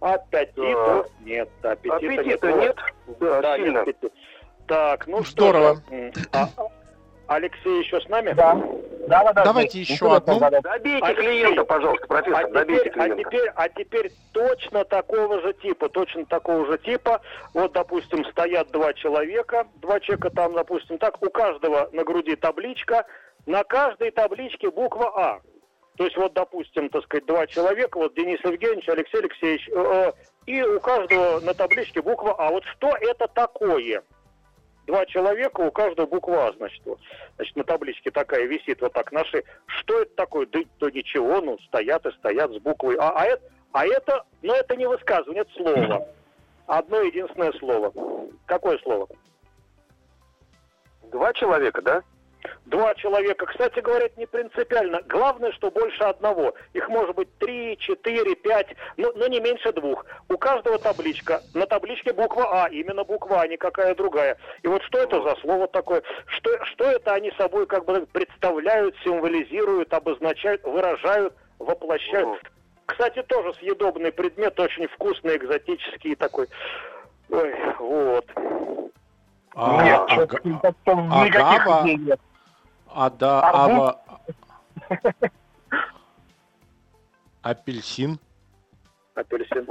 Аппетита 0.00 1.04
нет. 1.20 1.48
Аппетита, 1.62 1.96
Аппетита 1.96 2.52
нет? 2.52 2.76
Да, 3.20 3.40
Да, 3.42 3.56
сильно. 3.56 3.78
нет 3.78 3.88
аппетита. 3.88 4.14
Так, 4.70 5.08
ну 5.08 5.24
Здорово. 5.24 5.82
что 5.84 5.90
же. 5.90 5.96
М, 5.96 6.12
а- 6.32 6.48
Алексей 7.26 7.80
еще 7.80 8.00
с 8.00 8.08
нами? 8.08 8.32
Да. 8.34 8.54
Да, 9.08 9.24
да, 9.24 9.32
да. 9.32 9.44
Давайте 9.44 9.72
да. 9.72 9.78
еще 9.80 9.94
Интересно, 9.94 10.16
одну. 10.16 10.38
да, 10.38 10.50
да. 10.50 10.60
Добейте 10.60 11.04
Алексей, 11.06 11.24
клиента, 11.24 11.64
пожалуйста, 11.64 12.04
А 12.04 12.08
профессор, 12.08 12.50
добейте 12.52 12.84
теперь, 12.90 12.92
а, 13.02 13.04
клиента. 13.08 13.24
теперь, 13.30 13.52
а 13.56 13.68
теперь 13.68 14.12
точно 14.30 14.84
такого 14.84 15.40
же 15.40 15.52
типа, 15.54 15.88
точно 15.88 16.24
такого 16.26 16.66
же 16.66 16.78
типа. 16.78 17.20
Вот, 17.52 17.72
допустим, 17.72 18.24
стоят 18.26 18.70
два 18.70 18.92
человека, 18.94 19.66
два 19.82 19.98
человека 19.98 20.30
там, 20.30 20.52
допустим, 20.54 20.98
так, 20.98 21.20
у 21.20 21.30
каждого 21.30 21.88
на 21.92 22.04
груди 22.04 22.36
табличка, 22.36 23.06
на 23.46 23.64
каждой 23.64 24.12
табличке 24.12 24.70
буква 24.70 25.12
А. 25.16 25.40
То 25.96 26.04
есть 26.04 26.16
вот, 26.16 26.32
допустим, 26.34 26.88
так 26.90 27.02
сказать, 27.02 27.26
два 27.26 27.48
человека, 27.48 27.98
вот 27.98 28.14
Денис 28.14 28.38
Евгеньевич, 28.44 28.88
Алексей 28.88 29.18
Алексеевич, 29.18 29.68
э, 29.68 29.72
э, 29.74 30.12
и 30.46 30.62
у 30.62 30.78
каждого 30.78 31.40
на 31.40 31.54
табличке 31.54 32.00
буква 32.02 32.36
А. 32.38 32.50
Вот 32.50 32.62
что 32.76 32.94
это 33.00 33.26
такое? 33.26 34.02
Два 34.86 35.06
человека, 35.06 35.60
у 35.60 35.70
каждого 35.70 36.06
буква 36.06 36.48
А, 36.48 36.52
значит, 36.52 36.80
вот. 36.84 36.98
Значит, 37.36 37.56
на 37.56 37.64
табличке 37.64 38.10
такая 38.10 38.46
висит 38.46 38.80
вот 38.80 38.92
так 38.92 39.12
на 39.12 39.24
шее. 39.24 39.44
Что 39.66 40.02
это 40.02 40.14
такое? 40.16 40.46
Да, 40.46 40.60
да 40.80 40.90
ничего, 40.90 41.40
ну, 41.40 41.58
стоят 41.66 42.06
и 42.06 42.12
стоят 42.12 42.52
с 42.52 42.58
буквой 42.58 42.96
А. 42.98 43.10
А 43.14 43.24
это, 43.26 43.42
а 43.72 43.86
это, 43.86 44.24
ну, 44.42 44.54
это 44.54 44.76
не 44.76 44.86
высказывание, 44.86 45.42
это 45.42 45.52
слово. 45.52 46.08
Одно 46.66 47.00
единственное 47.02 47.52
слово. 47.52 47.92
Какое 48.46 48.78
слово? 48.78 49.08
Два 51.10 51.32
человека, 51.32 51.82
да? 51.82 52.02
Два 52.66 52.94
человека. 52.94 53.46
Кстати 53.46 53.80
говоря, 53.80 54.06
это 54.06 54.18
не 54.18 54.26
принципиально. 54.26 55.00
Главное, 55.08 55.52
что 55.52 55.70
больше 55.70 56.02
одного. 56.04 56.54
Их 56.72 56.88
может 56.88 57.14
быть 57.16 57.28
три, 57.38 57.76
четыре, 57.78 58.34
пять, 58.36 58.68
но, 58.96 59.12
но 59.14 59.26
не 59.26 59.40
меньше 59.40 59.72
двух. 59.72 60.04
У 60.28 60.36
каждого 60.38 60.78
табличка. 60.78 61.40
На 61.54 61.66
табличке 61.66 62.12
буква 62.12 62.64
А, 62.64 62.68
именно 62.68 63.04
буква 63.04 63.42
А, 63.42 63.46
никакая 63.48 63.94
другая. 63.94 64.36
И 64.62 64.68
вот 64.68 64.82
что 64.84 64.98
это 64.98 65.22
за 65.22 65.36
слово 65.40 65.66
такое? 65.68 66.02
Что, 66.26 66.64
что 66.66 66.84
это 66.84 67.12
они 67.14 67.32
собой 67.32 67.66
как 67.66 67.84
бы 67.84 68.06
представляют, 68.12 68.94
символизируют, 69.04 69.92
обозначают, 69.92 70.62
выражают, 70.64 71.34
воплощают? 71.58 72.40
Кстати, 72.86 73.22
тоже 73.22 73.54
съедобный 73.54 74.12
предмет, 74.12 74.58
очень 74.58 74.86
вкусный, 74.88 75.36
экзотический 75.36 76.14
такой. 76.16 76.48
Ой, 77.30 77.54
вот. 77.78 78.26
А, 79.54 79.84
Нет, 79.84 80.00
ага. 80.08 80.26
что-то 80.26 80.58
как-то 80.62 80.94
никаких 80.94 81.66
Агава. 81.66 81.82
идей 81.84 81.96
нет. 81.96 82.20
А 82.20 82.29
да, 83.10 83.40
Арбуз? 83.40 83.78
ава... 83.78 84.00
Апельсин. 87.42 88.18
Апельсин. 89.14 89.66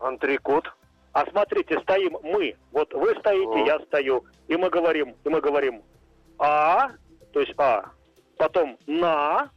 Антрикот. 0.00 0.64
А 1.12 1.26
смотрите, 1.26 1.78
стоим 1.80 2.16
мы. 2.22 2.56
Вот 2.72 2.92
вы 2.94 3.14
стоите, 3.18 3.62
О. 3.62 3.66
я 3.66 3.78
стою. 3.80 4.24
И 4.48 4.56
мы 4.56 4.70
говорим, 4.70 5.14
и 5.24 5.28
мы 5.28 5.40
говорим 5.40 5.82
А, 6.38 6.90
то 7.32 7.40
есть 7.40 7.54
А. 7.58 7.84
Потом 8.38 8.78
на. 8.86 9.50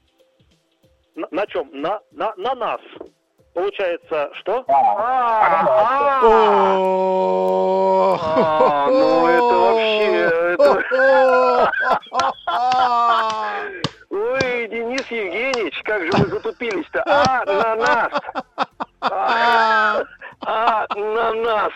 На, 1.16 1.28
на 1.32 1.46
чем? 1.48 1.70
На, 1.72 2.00
на, 2.12 2.34
на 2.38 2.56
нас. 2.56 2.82
Получается, 3.54 4.30
что? 4.34 4.66
А, 4.68 6.22
О, 6.24 8.18
А, 8.20 8.88
ну 8.90 9.28
это 9.28 9.56
вообще, 9.56 10.30
Ой, 14.10 14.68
Денис 14.70 15.06
Евгеньевич, 15.08 15.82
как 15.84 16.02
же 16.04 16.12
вы 16.14 16.26
затупились-то? 16.30 17.04
А, 17.06 17.44
на 17.46 17.76
нас! 17.76 18.12
А, 19.02 20.04
а, 20.46 20.86
на 20.96 21.34
нас! 21.34 21.72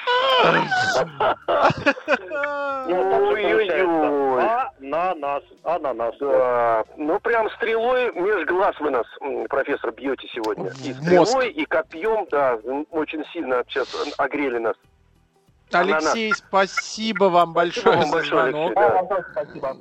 Ну, 2.87 3.11
так 3.11 3.21
же 3.21 3.27
Ой-ой-ой. 3.27 3.67
получается. 3.67 4.07
А 4.39 4.71
на 4.79 5.15
нас. 5.15 5.43
А 5.63 5.79
на 5.79 5.93
нас. 5.93 6.15
Да, 6.19 6.83
ну 6.95 7.19
прям 7.19 7.49
стрелой 7.51 8.11
меж 8.13 8.45
глаз 8.47 8.75
вы 8.79 8.91
нас, 8.91 9.05
м, 9.21 9.45
профессор, 9.47 9.91
бьете 9.91 10.27
В 11.07 11.17
мозг. 11.17 11.31
стрелой, 11.31 11.51
и 11.51 11.65
копьем, 11.65 12.27
да, 12.31 12.59
очень 12.91 13.23
сильно 13.33 13.63
сейчас 13.67 13.87
огрели 14.17 14.59
нас. 14.59 14.75
Алексей, 15.71 16.33
спасибо 16.33 17.25
вам 17.25 17.53
большое 17.53 17.97
вам 17.97 18.05
за 18.05 18.11
большое, 18.11 18.51
звонок. 18.51 18.73
Алексей, 18.77 19.07
да. 19.09 19.25
спасибо. 19.31 19.77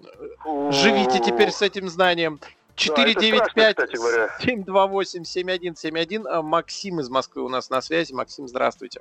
Живите 0.72 1.20
теперь 1.20 1.50
с 1.50 1.62
этим 1.62 1.88
знанием. 1.88 2.40
это 2.76 3.20
страшно, 3.46 3.74
кстати 3.74 3.96
говоря. 3.96 4.28
495-728-7171. 4.40 6.26
А, 6.28 6.42
Максим 6.42 7.00
из 7.00 7.08
Москвы 7.08 7.42
у 7.42 7.48
нас 7.48 7.70
на 7.70 7.80
связи. 7.80 8.12
Максим, 8.12 8.48
здравствуйте. 8.48 9.00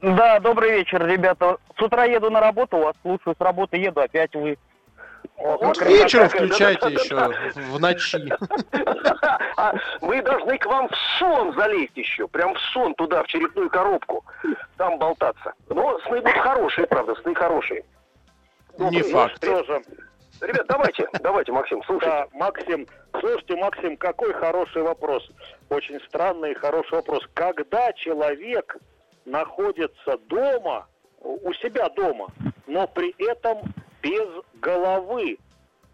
Да, 0.00 0.40
добрый 0.40 0.72
вечер, 0.72 1.04
ребята. 1.06 1.58
С 1.78 1.82
утра 1.82 2.04
еду 2.04 2.30
на 2.30 2.40
работу, 2.40 2.78
вас 2.78 2.94
слушаю, 3.02 3.36
с 3.38 3.40
работы 3.40 3.76
еду, 3.76 4.00
опять 4.00 4.34
вы. 4.34 4.58
Вот 5.42 5.76
вечером 5.82 6.28
включайте 6.28 6.88
еще 6.92 7.16
в 7.54 7.80
ночи. 7.80 8.32
А 9.56 9.74
Мы 10.00 10.22
должны 10.22 10.56
к 10.58 10.66
вам 10.66 10.88
в 10.88 10.96
сон 11.18 11.52
залезть 11.54 11.96
еще, 11.96 12.28
прям 12.28 12.54
в 12.54 12.60
сон 12.72 12.94
туда, 12.94 13.22
в 13.24 13.26
черепную 13.26 13.68
коробку, 13.68 14.24
там 14.76 14.98
болтаться. 14.98 15.52
Но 15.68 15.98
сны 16.00 16.20
будут 16.20 16.38
хорошие, 16.38 16.86
правда, 16.86 17.14
сны 17.16 17.34
хорошие. 17.34 17.84
Не 18.78 19.00
Добрый 19.00 19.02
факт. 19.02 19.44
Ребят, 20.40 20.66
давайте, 20.66 21.06
давайте, 21.20 21.52
Максим, 21.52 21.82
слушайте. 21.84 22.08
Да, 22.08 22.26
Максим, 22.32 22.86
слушайте, 23.20 23.56
Максим, 23.56 23.96
какой 23.96 24.32
хороший 24.32 24.82
вопрос. 24.82 25.28
Очень 25.68 26.00
странный 26.08 26.52
и 26.52 26.54
хороший 26.54 26.94
вопрос. 26.94 27.22
Когда 27.34 27.92
человек 27.92 28.76
находится 29.24 30.18
дома, 30.28 30.86
у 31.20 31.52
себя 31.54 31.88
дома, 31.90 32.26
но 32.66 32.88
при 32.88 33.14
этом 33.30 33.58
без 34.02 34.28
головы, 34.60 35.38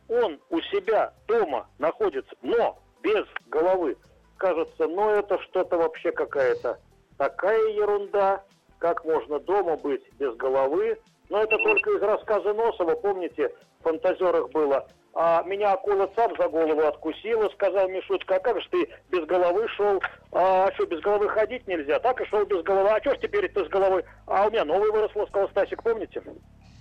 он 0.08 0.40
у 0.50 0.60
себя 0.62 1.12
дома 1.26 1.68
находится, 1.78 2.34
но 2.42 2.78
без 3.02 3.24
головы, 3.46 3.96
кажется, 4.38 4.88
ну 4.88 5.10
это 5.10 5.38
что-то 5.42 5.76
вообще 5.76 6.10
какая-то 6.10 6.80
такая 7.18 7.68
ерунда, 7.68 8.42
как 8.78 9.04
можно 9.04 9.38
дома 9.40 9.76
быть 9.76 10.02
без 10.18 10.34
головы. 10.36 10.98
Но 11.28 11.42
это 11.42 11.58
только 11.58 11.90
из 11.90 12.00
рассказа 12.00 12.54
Носова, 12.54 12.94
помните, 12.94 13.52
в 13.80 13.82
фантазерах 13.82 14.50
было. 14.50 14.88
А 15.14 15.42
меня 15.42 15.72
акула 15.72 16.08
цап 16.14 16.32
за 16.38 16.48
голову 16.48 16.80
откусила, 16.86 17.48
сказал 17.50 17.88
Мишутка, 17.88 18.36
а 18.36 18.40
как 18.40 18.60
же 18.62 18.68
ты 18.70 18.88
без 19.10 19.26
головы 19.26 19.66
шел? 19.68 20.00
А 20.32 20.70
что, 20.72 20.86
без 20.86 21.00
головы 21.00 21.28
ходить 21.28 21.66
нельзя? 21.66 21.98
Так 21.98 22.20
и 22.20 22.24
шел 22.26 22.44
без 22.46 22.62
головы. 22.62 22.88
А 22.90 23.00
что 23.00 23.14
ж 23.14 23.18
теперь 23.20 23.52
ты 23.52 23.64
с 23.64 23.68
головой? 23.68 24.04
А 24.26 24.46
у 24.46 24.50
меня 24.50 24.64
новый 24.64 24.90
выросло, 24.90 25.26
сказал 25.26 25.48
Стасик, 25.50 25.82
помните? 25.82 26.22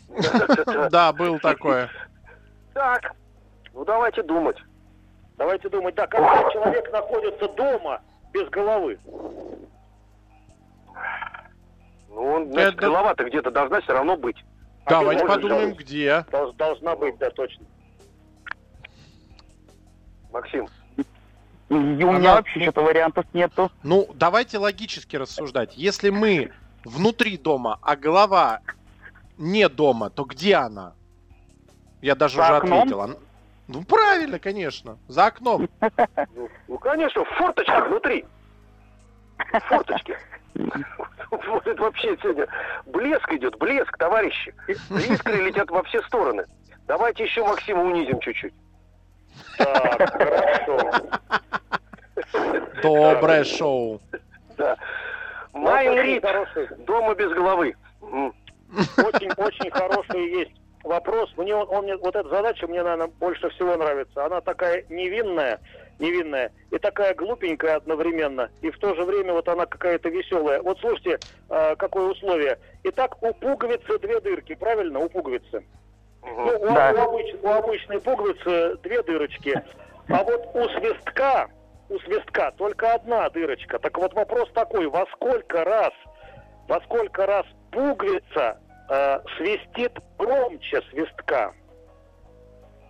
Да, 0.91 1.12
был 1.13 1.39
такое. 1.39 1.89
Так, 2.74 3.13
ну 3.74 3.86
давайте 3.86 4.24
думать. 4.24 4.58
Давайте 5.38 5.70
думать, 5.70 5.96
да, 5.96 6.08
когда 6.08 6.50
человек 6.52 6.91
находится 6.91 7.48
дома 7.50 8.02
без 8.34 8.50
головы. 8.50 8.98
Ну, 12.10 12.24
он, 12.34 12.52
значит, 12.52 12.74
Это- 12.74 12.82
голова-то 12.88 13.24
где-то 13.26 13.52
должна 13.52 13.82
все 13.82 13.93
равно 13.93 14.17
быть. 14.17 14.38
Давайте 14.88 15.24
может, 15.26 15.41
подумаем, 15.43 15.70
да. 15.76 15.76
где. 15.84 16.26
Дол- 16.32 16.54
Должна 16.54 16.96
быть, 16.96 17.17
да, 17.17 17.30
точно. 17.30 17.65
Максим, 20.32 20.67
И 21.70 21.74
у 21.74 21.76
меня 21.78 22.15
Она- 22.15 22.36
вообще 22.36 22.62
что-то 22.62 22.82
вариантов 22.82 23.26
нету. 23.34 23.70
Ну, 23.84 24.08
давайте 24.13 24.58
логически 24.58 25.17
рассуждать. 25.17 25.76
Если 25.76 26.10
мы 26.10 26.52
внутри 26.86 27.38
дома, 27.38 27.78
а 27.82 27.96
голова 27.98 28.62
не 29.38 29.67
дома, 29.69 30.10
то 30.10 30.23
где 30.23 30.56
она? 30.56 30.93
Я 32.02 32.15
даже 32.15 32.38
За 32.38 32.43
уже 32.43 32.56
окном? 32.58 32.80
ответил. 32.80 33.19
Ну, 33.67 33.84
правильно, 33.84 34.39
конечно. 34.39 34.97
За 35.08 35.26
окном. 35.28 35.67
ну, 36.36 36.50
ну, 36.67 36.78
конечно, 36.78 37.23
в 37.26 37.30
форточке 37.30 37.82
внутри. 37.84 38.26
В 39.38 39.60
форточке. 39.62 40.17
Вот 40.56 41.67
это 41.67 41.82
вообще 41.82 42.17
сегодня 42.21 42.47
блеск 42.86 43.32
идет, 43.34 43.58
блеск, 43.60 43.95
товарищи. 43.97 44.54
Искры 44.67 45.36
летят 45.36 45.69
во 45.69 45.84
все 45.84 46.02
стороны. 46.04 46.45
Давайте 46.88 47.26
еще 47.26 47.43
Максима 47.45 47.84
унизим 47.84 48.19
чуть-чуть. 48.19 48.54
Так, 49.58 50.12
хорошо. 50.13 50.91
Доброе 52.82 53.43
шоу. 53.43 54.02
Майн 55.54 55.91
очень 55.91 56.02
Рид, 56.04 56.26
дома 56.86 57.13
без 57.15 57.32
головы. 57.34 57.76
М. 58.69 59.06
очень, 59.06 59.32
очень 59.38 59.71
хороший 59.71 60.30
есть 60.30 60.51
вопрос. 60.84 61.30
Мне 61.38 61.56
он, 61.56 61.67
он 61.69 61.84
мне- 61.86 61.97
вот 61.97 62.15
эта 62.15 62.27
задача 62.30 62.67
мне, 62.67 62.82
наверное, 62.84 63.08
больше 63.08 63.49
всего 63.49 63.75
нравится. 63.75 64.25
Она 64.25 64.41
такая 64.41 64.84
невинная, 64.89 65.60
невинная 65.99 66.51
и 66.71 66.77
такая 66.77 67.13
глупенькая 67.13 67.75
одновременно. 67.77 68.49
И 68.62 68.69
в 68.69 68.77
то 68.80 68.93
же 68.95 69.03
время 69.03 69.34
вот 69.34 69.47
она 69.49 69.65
какая-то 69.65 70.10
веселая. 70.10 70.62
Вот 70.62 70.80
слушайте, 70.80 71.19
э, 71.49 71.75
какое 71.75 72.08
условие. 72.12 72.58
Итак, 72.84 73.21
у 73.21 73.34
пуговицы 73.34 73.99
две 73.99 74.19
дырки, 74.21 74.56
правильно? 74.56 74.99
У 74.99 75.10
пуговицы. 75.10 75.63
Ну, 76.23 76.45
у, 76.60 76.65
Да. 76.73 76.91
у 76.93 76.97
обыч- 77.17 77.39
у 77.41 77.47
обычной 77.49 78.01
пуговицы 78.01 78.77
две 78.84 79.01
дырочки. 79.03 79.62
А 80.10 80.23
вот 80.23 80.49
у 80.53 80.69
свистка, 80.69 81.47
у 81.89 81.97
свистка 81.99 82.51
только 82.58 82.93
одна 82.93 83.30
дырочка. 83.30 83.80
Так 83.80 83.97
вот 83.97 84.13
вопрос 84.13 84.49
такой, 84.53 84.88
во 84.88 85.06
сколько 85.13 85.63
раз, 85.63 85.91
во 86.67 86.80
сколько 86.82 87.25
раз 87.25 87.45
пуговица 87.71 88.60
э, 88.89 89.19
свистит 89.38 89.93
громче 90.17 90.82
свистка? 90.89 91.53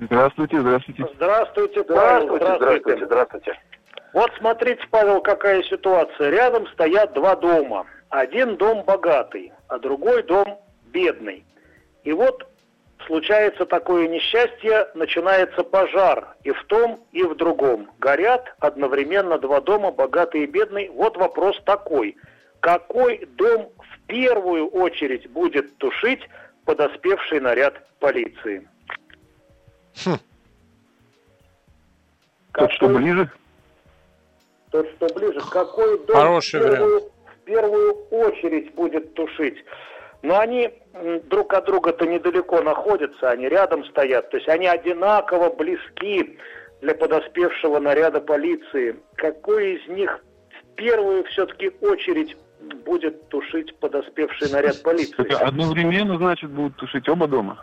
Здравствуйте, 0.00 0.60
здравствуйте. 0.60 1.06
Здравствуйте, 1.14 1.84
Павел, 1.84 2.36
Здравствуйте, 2.36 2.56
здравствуйте, 2.56 3.06
здравствуйте. 3.06 3.60
Вот 4.12 4.30
смотрите, 4.38 4.82
Павел, 4.90 5.20
какая 5.20 5.62
ситуация. 5.62 6.30
Рядом 6.30 6.66
стоят 6.68 7.12
два 7.14 7.36
дома. 7.36 7.86
Один 8.10 8.56
дом 8.56 8.82
богатый, 8.84 9.52
а 9.68 9.78
другой 9.78 10.22
дом 10.24 10.60
бедный. 10.86 11.44
И 12.04 12.12
вот 12.12 12.46
случается 13.06 13.64
такое 13.64 14.08
несчастье, 14.08 14.88
начинается 14.94 15.62
пожар 15.62 16.36
и 16.42 16.50
в 16.50 16.62
том, 16.64 17.00
и 17.12 17.22
в 17.22 17.36
другом. 17.36 17.88
Горят 17.98 18.54
одновременно 18.58 19.38
два 19.38 19.60
дома, 19.60 19.92
богатый 19.92 20.42
и 20.42 20.46
бедный. 20.46 20.90
Вот 20.90 21.16
вопрос 21.16 21.60
такой. 21.64 22.16
Какой 22.62 23.26
дом 23.36 23.72
в 23.76 24.06
первую 24.06 24.68
очередь 24.68 25.28
будет 25.30 25.76
тушить 25.78 26.20
подоспевший 26.64 27.40
наряд 27.40 27.74
полиции? 27.98 28.68
Хм. 30.04 30.16
Тот, 32.52 32.70
что 32.70 32.88
ближе? 32.88 33.28
Тот, 34.70 34.88
что 34.90 35.12
ближе. 35.12 35.40
Какой 35.50 36.06
дом 36.06 36.16
Хороший 36.16 36.60
в, 36.60 36.62
первую, 36.62 36.94
вариант. 36.94 37.12
в 37.34 37.44
первую 37.44 37.94
очередь 38.10 38.74
будет 38.74 39.12
тушить? 39.14 39.64
Но 40.22 40.38
они 40.38 40.72
друг 41.24 41.52
от 41.54 41.64
друга-то 41.64 42.06
недалеко 42.06 42.62
находятся, 42.62 43.30
они 43.30 43.48
рядом 43.48 43.84
стоят. 43.86 44.30
То 44.30 44.36
есть 44.36 44.48
они 44.48 44.68
одинаково 44.68 45.50
близки 45.50 46.38
для 46.80 46.94
подоспевшего 46.94 47.80
наряда 47.80 48.20
полиции. 48.20 48.94
Какой 49.16 49.78
из 49.78 49.88
них 49.88 50.24
в 50.60 50.74
первую 50.76 51.24
все-таки 51.24 51.72
очередь 51.80 52.36
будет 52.84 53.28
тушить 53.28 53.74
подоспевший 53.78 54.50
наряд 54.50 54.82
полиции? 54.82 55.14
Это 55.26 55.38
одновременно, 55.44 56.16
значит, 56.16 56.50
будут 56.50 56.76
тушить 56.76 57.08
оба 57.08 57.26
дома? 57.26 57.58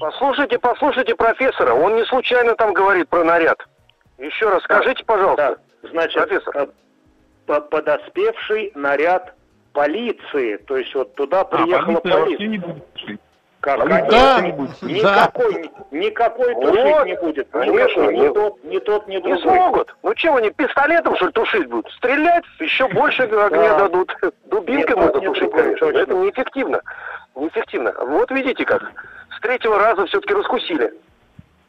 Послушайте, 0.00 0.58
послушайте 0.58 1.14
профессора, 1.14 1.74
он 1.74 1.96
не 1.96 2.04
случайно 2.06 2.54
там 2.54 2.72
говорит 2.72 3.08
про 3.08 3.24
наряд. 3.24 3.58
Еще 4.18 4.48
раз 4.48 4.62
скажите, 4.62 5.04
пожалуйста. 5.04 5.58
Да, 5.82 5.88
значит, 5.90 6.16
Профессор. 6.28 6.68
по- 7.46 7.60
подоспевший 7.60 8.72
наряд 8.74 9.34
полиции. 9.72 10.56
То 10.56 10.76
есть 10.78 10.94
вот 10.94 11.14
туда 11.14 11.40
А, 11.42 11.44
приехала 11.44 12.00
полиция 12.00 12.20
вообще 12.20 12.36
полиция. 12.36 13.18
Не. 13.66 13.76
Как, 13.80 13.88
конечно, 13.88 14.10
Да, 14.10 14.40
не 14.40 14.52
будет. 14.52 14.82
Никакой, 14.82 15.54
ни- 15.90 15.96
никакой 15.98 16.54
Вот, 16.54 16.62
тушить 16.62 17.06
не 17.06 17.14
будет. 17.16 17.48
конечно, 17.50 18.00
Никакой, 18.00 18.14
ни 18.16 18.20
не- 18.20 18.32
тот, 18.34 18.64
ни 18.64 18.78
тот, 18.78 19.08
ни 19.08 19.14
Не 19.16 19.20
другой. 19.20 19.40
смогут. 19.42 19.96
Ну 20.02 20.12
что, 20.16 20.34
они 20.36 20.50
пистолетом, 20.50 21.16
что 21.16 21.26
ли, 21.26 21.32
тушить 21.32 21.66
будут? 21.68 21.90
Стрелять, 21.92 22.44
еще 22.60 22.88
больше 22.94 23.22
огня 23.24 23.48
Да. 23.48 23.78
дадут. 23.80 24.14
Дубинкой 24.46 24.96
можно 24.96 25.20
тушить, 25.20 25.50
конечно. 25.50 25.86
Это 25.86 26.14
неэффективно. 26.14 26.80
Неэффективно. 27.34 27.92
Вот 28.00 28.30
видите 28.30 28.64
как. 28.64 28.82
С 29.36 29.40
третьего 29.40 29.78
раза 29.78 30.06
все-таки 30.06 30.32
раскусили. 30.34 30.94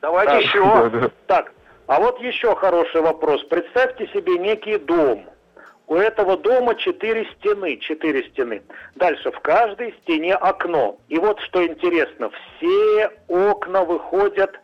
Давайте 0.01 0.37
еще. 0.45 0.61
Да, 0.63 0.89
да. 0.89 1.09
Так, 1.25 1.51
а 1.87 1.99
вот 1.99 2.19
еще 2.21 2.55
хороший 2.55 3.01
вопрос. 3.01 3.43
Представьте 3.45 4.07
себе 4.07 4.37
некий 4.37 4.77
дом. 4.77 5.25
У 5.87 5.95
этого 5.95 6.35
дома 6.35 6.75
четыре 6.75 7.25
стены, 7.37 7.77
четыре 7.77 8.29
стены. 8.29 8.61
Дальше 8.95 9.31
в 9.31 9.39
каждой 9.39 9.93
стене 10.01 10.35
окно. 10.35 10.97
И 11.07 11.17
вот 11.17 11.39
что 11.39 11.65
интересно, 11.65 12.29
все 12.57 13.09
окна 13.29 13.85
выходят 13.85 14.59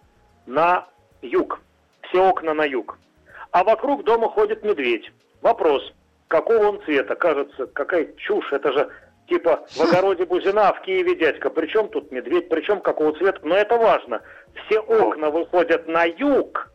на 0.45 0.85
юг. 1.21 1.61
Все 2.01 2.27
окна 2.27 2.53
на 2.53 2.65
юг. 2.65 2.99
А 3.51 3.63
вокруг 3.63 4.03
дома 4.03 4.27
ходит 4.27 4.63
медведь. 4.63 5.09
Вопрос, 5.41 5.93
какого 6.27 6.67
он 6.67 6.81
цвета? 6.83 7.15
Кажется, 7.15 7.67
какая 7.67 8.11
чушь, 8.17 8.51
это 8.51 8.73
же 8.73 8.89
типа 9.29 9.65
в 9.69 9.81
огороде 9.81 10.25
Бузина, 10.25 10.69
а 10.69 10.73
в 10.73 10.81
Киеве 10.81 11.15
дядька. 11.15 11.49
Причем 11.49 11.87
тут 11.87 12.11
медведь, 12.11 12.49
причем 12.49 12.81
какого 12.81 13.13
цвета? 13.13 13.39
Но 13.43 13.55
это 13.55 13.77
важно. 13.77 14.21
Все 14.65 14.79
окна 14.79 15.29
выходят 15.29 15.87
на 15.87 16.03
юг, 16.03 16.69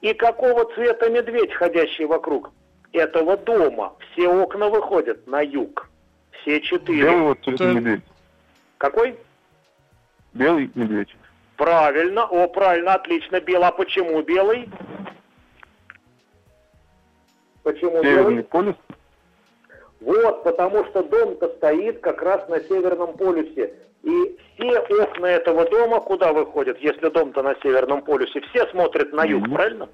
и 0.00 0.12
какого 0.12 0.64
цвета 0.74 1.08
медведь, 1.08 1.54
ходящий 1.54 2.04
вокруг 2.04 2.50
этого 2.96 3.36
дома? 3.36 3.94
Все 4.12 4.28
окна 4.28 4.68
выходят 4.68 5.26
на 5.26 5.40
юг. 5.42 5.88
Все 6.42 6.60
четыре. 6.60 7.02
Белый 7.02 7.22
вот 7.22 7.38
Это- 7.46 7.72
медведь. 7.72 8.02
Какой? 8.78 9.16
Белый 10.32 10.70
медведь. 10.74 11.14
Правильно, 11.56 12.24
о, 12.26 12.48
правильно, 12.48 12.94
отлично, 12.94 13.40
белый. 13.40 13.68
А 13.68 13.72
почему 13.72 14.20
белый? 14.22 14.68
Почему 17.62 18.02
Северный 18.02 18.30
белый? 18.30 18.44
полюс. 18.44 18.76
Вот, 20.00 20.44
потому 20.44 20.84
что 20.86 21.02
дом-то 21.02 21.48
стоит 21.56 22.00
как 22.00 22.22
раз 22.22 22.46
на 22.48 22.60
Северном 22.60 23.14
полюсе. 23.16 23.72
И 24.02 24.38
все 24.54 24.78
окна 25.02 25.26
этого 25.26 25.68
дома 25.68 26.00
куда 26.00 26.32
выходят, 26.32 26.78
если 26.78 27.08
дом-то 27.08 27.42
на 27.42 27.54
Северном 27.62 28.02
полюсе? 28.02 28.40
Все 28.42 28.66
смотрят 28.68 29.12
на 29.12 29.24
юг, 29.24 29.42
Мгм. 29.46 29.54
правильно? 29.54 29.88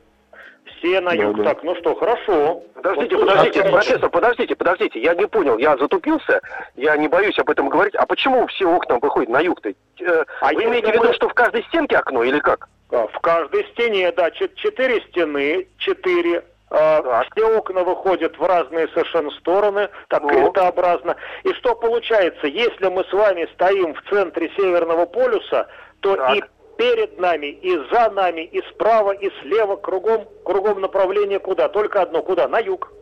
Все 0.64 1.00
на 1.00 1.10
Да, 1.10 1.16
юг. 1.16 1.36
да. 1.38 1.44
Так, 1.44 1.62
ну 1.64 1.74
что, 1.76 1.94
хорошо. 1.94 2.62
Подождите, 2.74 3.16
Вот 3.16 3.26
подождите, 3.28 3.60
отлично. 3.60 3.72
профессор, 3.78 4.10
подождите, 4.10 4.56
подождите, 4.56 5.00
я 5.00 5.14
не 5.14 5.26
понял, 5.26 5.58
я 5.58 5.76
затупился, 5.76 6.40
я 6.76 6.96
не 6.96 7.08
боюсь 7.08 7.38
об 7.38 7.50
этом 7.50 7.68
говорить. 7.68 7.94
А 7.96 8.06
почему 8.06 8.46
все 8.48 8.66
окна 8.66 8.98
выходят 8.98 9.28
на 9.28 9.40
юг-то? 9.40 9.70
Э, 9.70 10.24
А 10.40 10.52
Вы 10.52 10.64
имеете 10.64 10.92
в 10.92 10.96
мы- 10.96 11.04
виду, 11.04 11.14
что 11.14 11.28
в 11.28 11.34
каждой 11.34 11.62
стенке 11.64 11.96
окно 11.96 12.22
или 12.22 12.38
как? 12.40 12.68
А, 12.90 13.06
В 13.08 13.18
каждой 13.20 13.64
стене, 13.72 14.12
да, 14.12 14.30
чет- 14.30 14.54
четыре 14.56 15.00
стены, 15.02 15.66
четыре. 15.78 16.44
а, 16.70 17.02
Так. 17.02 17.26
Все 17.36 17.56
окна 17.58 17.84
выходят 17.84 18.38
в 18.38 18.42
разные 18.46 18.88
совершенно 18.88 19.30
стороны, 19.32 19.88
так 20.08 20.22
Ну. 20.22 20.28
крестообразно. 20.28 21.16
И 21.44 21.52
что 21.54 21.74
получается, 21.74 22.46
если 22.46 22.88
мы 22.88 23.04
с 23.04 23.12
вами 23.12 23.46
стоим 23.54 23.94
в 23.94 24.02
центре 24.10 24.50
Северного 24.56 25.06
полюса, 25.06 25.68
то 26.00 26.16
Так. 26.16 26.36
и 26.36 26.42
перед 26.82 27.18
нами, 27.18 27.46
и 27.46 27.76
за 27.92 28.10
нами, 28.10 28.40
и 28.40 28.60
справа, 28.70 29.12
и 29.12 29.30
слева, 29.40 29.76
кругом, 29.76 30.26
кругом 30.44 30.80
направление 30.80 31.38
куда? 31.38 31.68
Только 31.68 32.02
одно, 32.02 32.22
куда? 32.22 32.48
На 32.48 32.58
юг. 32.58 32.92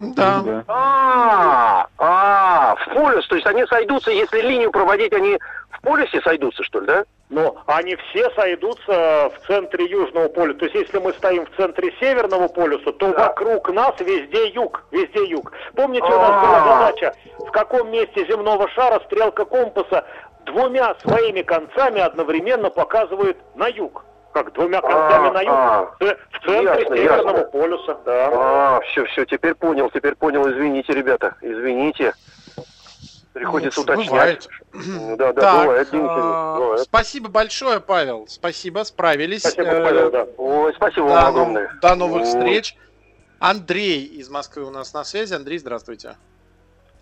Да. 0.00 0.64
А, 0.68 1.86
а, 1.98 2.74
в 2.76 2.94
полюс, 2.94 3.26
то 3.28 3.36
есть 3.36 3.46
они 3.46 3.64
сойдутся, 3.66 4.10
если 4.10 4.40
линию 4.42 4.70
проводить, 4.70 5.14
они 5.14 5.38
в 5.70 5.80
полюсе 5.80 6.20
сойдутся, 6.20 6.62
что 6.62 6.80
ли, 6.80 6.86
да? 6.86 7.04
Но 7.30 7.56
они 7.66 7.96
все 7.96 8.28
сойдутся 8.32 9.30
в 9.34 9.46
центре 9.46 9.86
Южного 9.86 10.28
полюса. 10.28 10.58
То 10.58 10.64
есть, 10.66 10.76
если 10.76 10.98
мы 10.98 11.12
стоим 11.14 11.46
в 11.46 11.56
центре 11.56 11.90
Северного 11.98 12.48
полюса, 12.48 12.92
то 12.92 13.12
Да. 13.12 13.28
вокруг 13.28 13.70
нас 13.70 13.94
везде 14.00 14.48
юг, 14.48 14.84
везде 14.90 15.24
юг. 15.24 15.52
Помните, 15.74 16.06
у 16.06 16.18
нас 16.18 16.44
была 16.44 16.58
А. 16.62 16.86
задача, 16.86 17.14
в 17.38 17.50
каком 17.50 17.90
месте 17.90 18.26
земного 18.26 18.68
шара 18.68 19.00
стрелка 19.06 19.46
компаса 19.46 20.04
двумя 20.46 20.94
своими 21.02 21.42
концами 21.42 22.00
одновременно 22.00 22.70
показывает 22.70 23.36
на 23.54 23.66
юг. 23.68 24.04
Как 24.32 24.52
двумя 24.52 24.80
концами 24.80 25.28
А, 25.28 25.32
на 25.32 25.40
юг? 25.42 25.50
а. 25.52 25.94
В 26.00 26.44
центре 26.44 26.80
Ясно, 26.82 26.96
Северного 26.96 27.36
ясно. 27.38 27.50
полюса, 27.52 27.98
да. 28.04 28.30
А, 28.32 28.80
все, 28.80 29.04
все, 29.06 29.24
теперь 29.24 29.54
понял, 29.54 29.90
теперь 29.90 30.14
понял, 30.16 30.48
извините, 30.50 30.92
ребята, 30.92 31.36
извините. 31.40 32.14
Приходится 33.32 33.80
Ну, 33.80 33.84
уточнять. 33.84 34.10
бывает. 34.10 34.48
Да, 35.18 35.32
да, 35.32 35.40
Так, 35.40 35.60
бывает, 35.62 35.80
действительно, 35.82 36.54
э, 36.54 36.58
бывает. 36.58 36.80
спасибо 36.82 37.28
большое, 37.28 37.80
Павел. 37.80 38.26
Спасибо, 38.28 38.84
справились. 38.84 39.40
Спасибо, 39.40 39.66
Э, 39.70 39.84
Павел, 39.84 40.10
да. 40.12 40.26
Ой, 40.36 40.72
спасибо 40.74 41.08
До, 41.08 41.14
вам 41.14 41.26
огромное. 41.26 41.72
до 41.82 41.94
новых 41.96 42.22
Ой. 42.22 42.26
встреч. 42.26 42.76
Андрей 43.40 44.04
из 44.04 44.30
Москвы 44.30 44.62
у 44.64 44.70
нас 44.70 44.94
на 44.94 45.02
связи. 45.04 45.34
Андрей, 45.34 45.58
здравствуйте. 45.58 46.16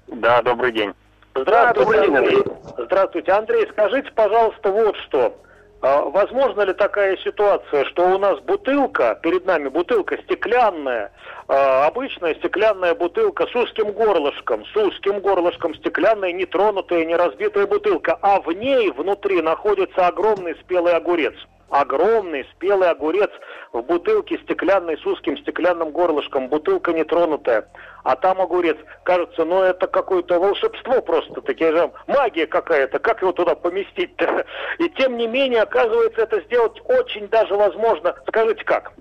Да, 0.06 0.40
добрый 0.42 0.72
день. 0.72 0.94
Здравствуйте, 1.34 2.16
Андрей. 2.16 2.44
Здравствуйте, 2.78 3.32
Андрей. 3.32 3.66
Скажите, 3.70 4.10
пожалуйста, 4.12 4.70
вот 4.70 4.96
что. 4.96 5.36
А, 5.80 6.02
Возможно 6.02 6.62
ли 6.62 6.72
такая 6.74 7.16
ситуация, 7.16 7.84
что 7.86 8.08
у 8.14 8.18
нас 8.18 8.38
бутылка, 8.40 9.18
перед 9.22 9.44
нами 9.46 9.68
бутылка 9.68 10.16
стеклянная, 10.22 11.10
а, 11.48 11.86
обычная 11.86 12.34
стеклянная 12.36 12.94
бутылка 12.94 13.46
с 13.46 13.54
узким 13.54 13.90
горлышком, 13.92 14.64
с 14.66 14.76
узким 14.76 15.20
горлышком, 15.20 15.74
стеклянная, 15.74 16.32
нетронутая, 16.32 17.04
не 17.04 17.16
разбитая 17.16 17.66
бутылка, 17.66 18.16
а 18.22 18.40
в 18.40 18.52
ней 18.52 18.90
внутри 18.92 19.42
находится 19.42 20.06
огромный 20.06 20.54
спелый 20.60 20.94
огурец. 20.94 21.34
Огромный 21.72 22.44
спелый 22.52 22.90
огурец 22.90 23.30
в 23.72 23.80
бутылке 23.80 24.36
стеклянной 24.40 24.98
с 24.98 25.06
узким 25.06 25.38
стеклянным 25.38 25.90
горлышком, 25.90 26.48
бутылка 26.48 26.92
нетронутая, 26.92 27.66
а 28.04 28.14
там 28.14 28.42
огурец. 28.42 28.76
Кажется, 29.04 29.46
ну 29.46 29.62
это 29.62 29.86
какое-то 29.86 30.38
волшебство 30.38 31.00
просто, 31.00 31.40
такие 31.40 31.72
же 31.72 31.90
магия 32.06 32.46
какая-то, 32.46 32.98
как 32.98 33.22
его 33.22 33.32
туда 33.32 33.54
поместить-то? 33.54 34.44
И 34.80 34.90
тем 34.90 35.16
не 35.16 35.26
менее, 35.26 35.62
оказывается, 35.62 36.20
это 36.20 36.42
сделать 36.42 36.78
очень 36.84 37.26
даже 37.28 37.54
возможно. 37.54 38.16
Скажите, 38.28 38.62
как? 38.64 38.92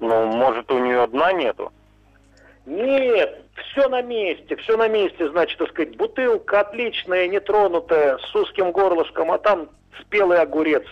Ну, 0.00 0.26
может, 0.28 0.72
у 0.72 0.78
нее 0.78 1.06
дна 1.08 1.32
нету? 1.32 1.70
Нет, 2.68 3.34
все 3.56 3.88
на 3.88 4.02
месте, 4.02 4.54
все 4.56 4.76
на 4.76 4.88
месте, 4.88 5.26
значит, 5.30 5.56
так 5.58 5.70
сказать, 5.70 5.96
бутылка 5.96 6.60
отличная, 6.60 7.26
нетронутая, 7.26 8.18
с 8.18 8.34
узким 8.34 8.72
горлышком, 8.72 9.32
а 9.32 9.38
там 9.38 9.70
спелый 10.02 10.38
огурец, 10.38 10.84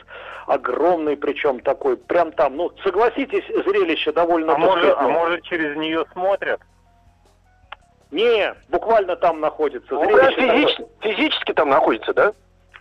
огромный 0.47 1.19
причем 1.19 1.61
такой, 1.61 1.99
прям 1.99 2.33
там, 2.33 2.57
ну, 2.57 2.73
согласитесь, 2.83 3.45
зрелище 3.67 4.13
довольно... 4.13 4.55
А 4.55 4.57
может, 4.57 4.97
а 4.97 5.03
ну, 5.03 5.11
может 5.11 5.43
через 5.43 5.77
нее 5.77 6.07
смотрят? 6.13 6.63
Не, 8.11 8.55
буквально 8.71 9.15
там 9.17 9.41
находится. 9.41 9.93
Ну, 9.93 10.03
Зрелище 10.03 10.31
такое. 10.31 10.57
физич- 10.57 10.87
физически 11.01 11.53
там 11.53 11.69
находится, 11.69 12.15
да? 12.15 12.33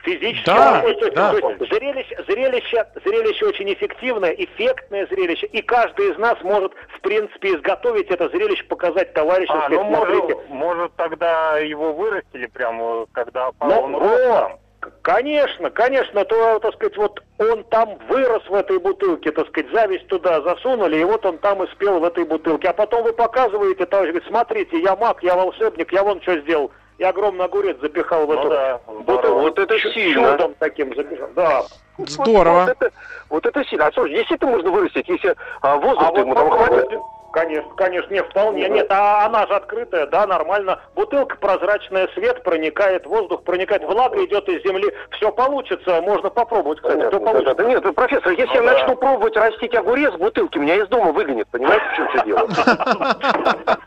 Физически 0.06 0.46
Да, 0.46 0.82
то 0.82 0.88
есть, 0.88 1.14
да. 1.16 1.34
зрелище, 1.34 2.24
зрелище, 2.28 2.86
зрелище 3.04 3.46
очень 3.48 3.74
эффективное, 3.74 4.30
эффектное 4.32 5.08
зрелище, 5.08 5.48
и 5.48 5.62
каждый 5.62 6.12
из 6.12 6.18
нас 6.20 6.38
может, 6.44 6.72
в 6.98 7.02
принципе, 7.02 7.56
изготовить 7.56 8.10
это 8.12 8.30
зрелище, 8.30 8.64
показать 8.66 9.14
товарищам, 9.14 9.58
А, 9.58 9.66
сказать, 9.66 9.82
ну 9.84 9.96
смотрите, 9.96 10.22
может, 10.36 10.50
может 10.50 10.96
тогда 10.96 11.58
его 11.58 11.94
вырастили 11.94 12.46
прямо, 12.48 13.08
когда 13.14 13.46
Ну, 13.46 13.48
Аполлон 13.50 13.96
рос 13.96 14.20
там? 14.22 14.60
конечно, 15.02 15.72
конечно, 15.72 16.24
то, 16.26 16.60
так 16.60 16.76
сказать, 16.76 16.98
вот 16.98 17.20
он 17.40 17.64
там 17.66 17.98
вырос 18.08 18.44
в 18.48 18.54
этой 18.54 18.78
бутылке, 18.78 19.32
так 19.32 19.48
сказать, 19.48 19.72
зависть 19.72 20.08
туда 20.08 20.42
засунули, 20.42 20.98
и 21.00 21.04
вот 21.04 21.26
он 21.26 21.40
там 21.40 21.64
и 21.64 21.68
спел 21.72 22.00
в 22.00 22.04
этой 22.04 22.26
бутылке. 22.26 22.68
А 22.70 22.74
потом 22.74 23.04
вы 23.04 23.14
показываете, 23.14 23.86
товарищ, 23.88 24.12
говорит, 24.12 24.30
смотрите, 24.30 24.80
я 24.82 24.96
маг, 24.96 25.24
я 25.24 25.36
волшебник, 25.36 25.92
я 25.92 26.04
вон 26.04 26.22
что 26.22 26.40
сделал. 26.42 26.72
Я 26.98 27.10
огромный 27.10 27.46
огурец 27.46 27.78
запихал 27.82 28.26
в 28.26 28.34
Ну 28.34 28.40
эту 28.40 28.50
да, 28.50 28.80
бутылку. 28.88 29.04
здорово. 29.04 29.42
Вот 29.42 29.60
это 29.60 29.80
сильно. 29.80 30.32
Чудом 30.32 30.56
таким 30.60 30.96
запихал, 30.96 31.30
да. 31.36 31.64
Здорово. 31.98 32.60
Вот, 32.60 32.68
вот 32.68 32.78
это, 32.82 32.92
вот 33.30 33.46
это 33.46 33.64
сильно. 33.66 33.88
А 33.88 33.92
слушай, 33.92 34.16
действительно 34.16 34.52
можно 34.52 34.72
вырастить, 34.72 35.08
если 35.08 35.36
а, 35.62 35.76
воздух 35.78 36.12
А 36.14 36.20
ему 36.20 36.34
вот 36.34 36.36
там 36.38 36.50
хватит? 36.50 37.00
Конечно, 37.36 37.70
конечно, 37.76 38.14
не 38.14 38.24
вполне. 38.24 38.70
Нет, 38.70 38.88
а 38.90 39.26
она 39.26 39.46
же 39.46 39.54
открытая, 39.56 40.08
да, 40.08 40.26
нормально. 40.26 40.80
Бутылка 40.96 41.36
прозрачная, 41.36 42.08
свет 42.14 42.42
проникает, 42.44 43.06
воздух 43.06 43.44
проникает, 43.44 43.84
влага 43.84 44.24
идет 44.24 44.48
из 44.48 44.64
земли. 44.64 44.90
Все 45.12 45.30
получится, 45.34 46.02
можно 46.02 46.30
попробовать, 46.30 46.80
кстати, 46.80 46.96
Понятно, 46.96 47.20
да, 47.20 47.26
получится. 47.26 47.56
да, 47.56 47.64
да. 47.64 47.70
Нет, 47.70 47.96
профессор, 47.96 48.32
если 48.32 48.46
Ну 48.46 48.54
я 48.54 48.62
да. 48.62 48.72
начну 48.72 48.96
пробовать 48.96 49.36
растить 49.36 49.76
огурец 49.76 50.14
в 50.14 50.18
бутылке, 50.18 50.60
меня 50.60 50.76
из 50.78 50.88
дома 50.88 51.12
выгонят, 51.12 51.50
понимаете, 51.50 51.84
в 51.92 51.96
чем 51.98 52.08
все 52.08 52.26
дело? 52.26 52.48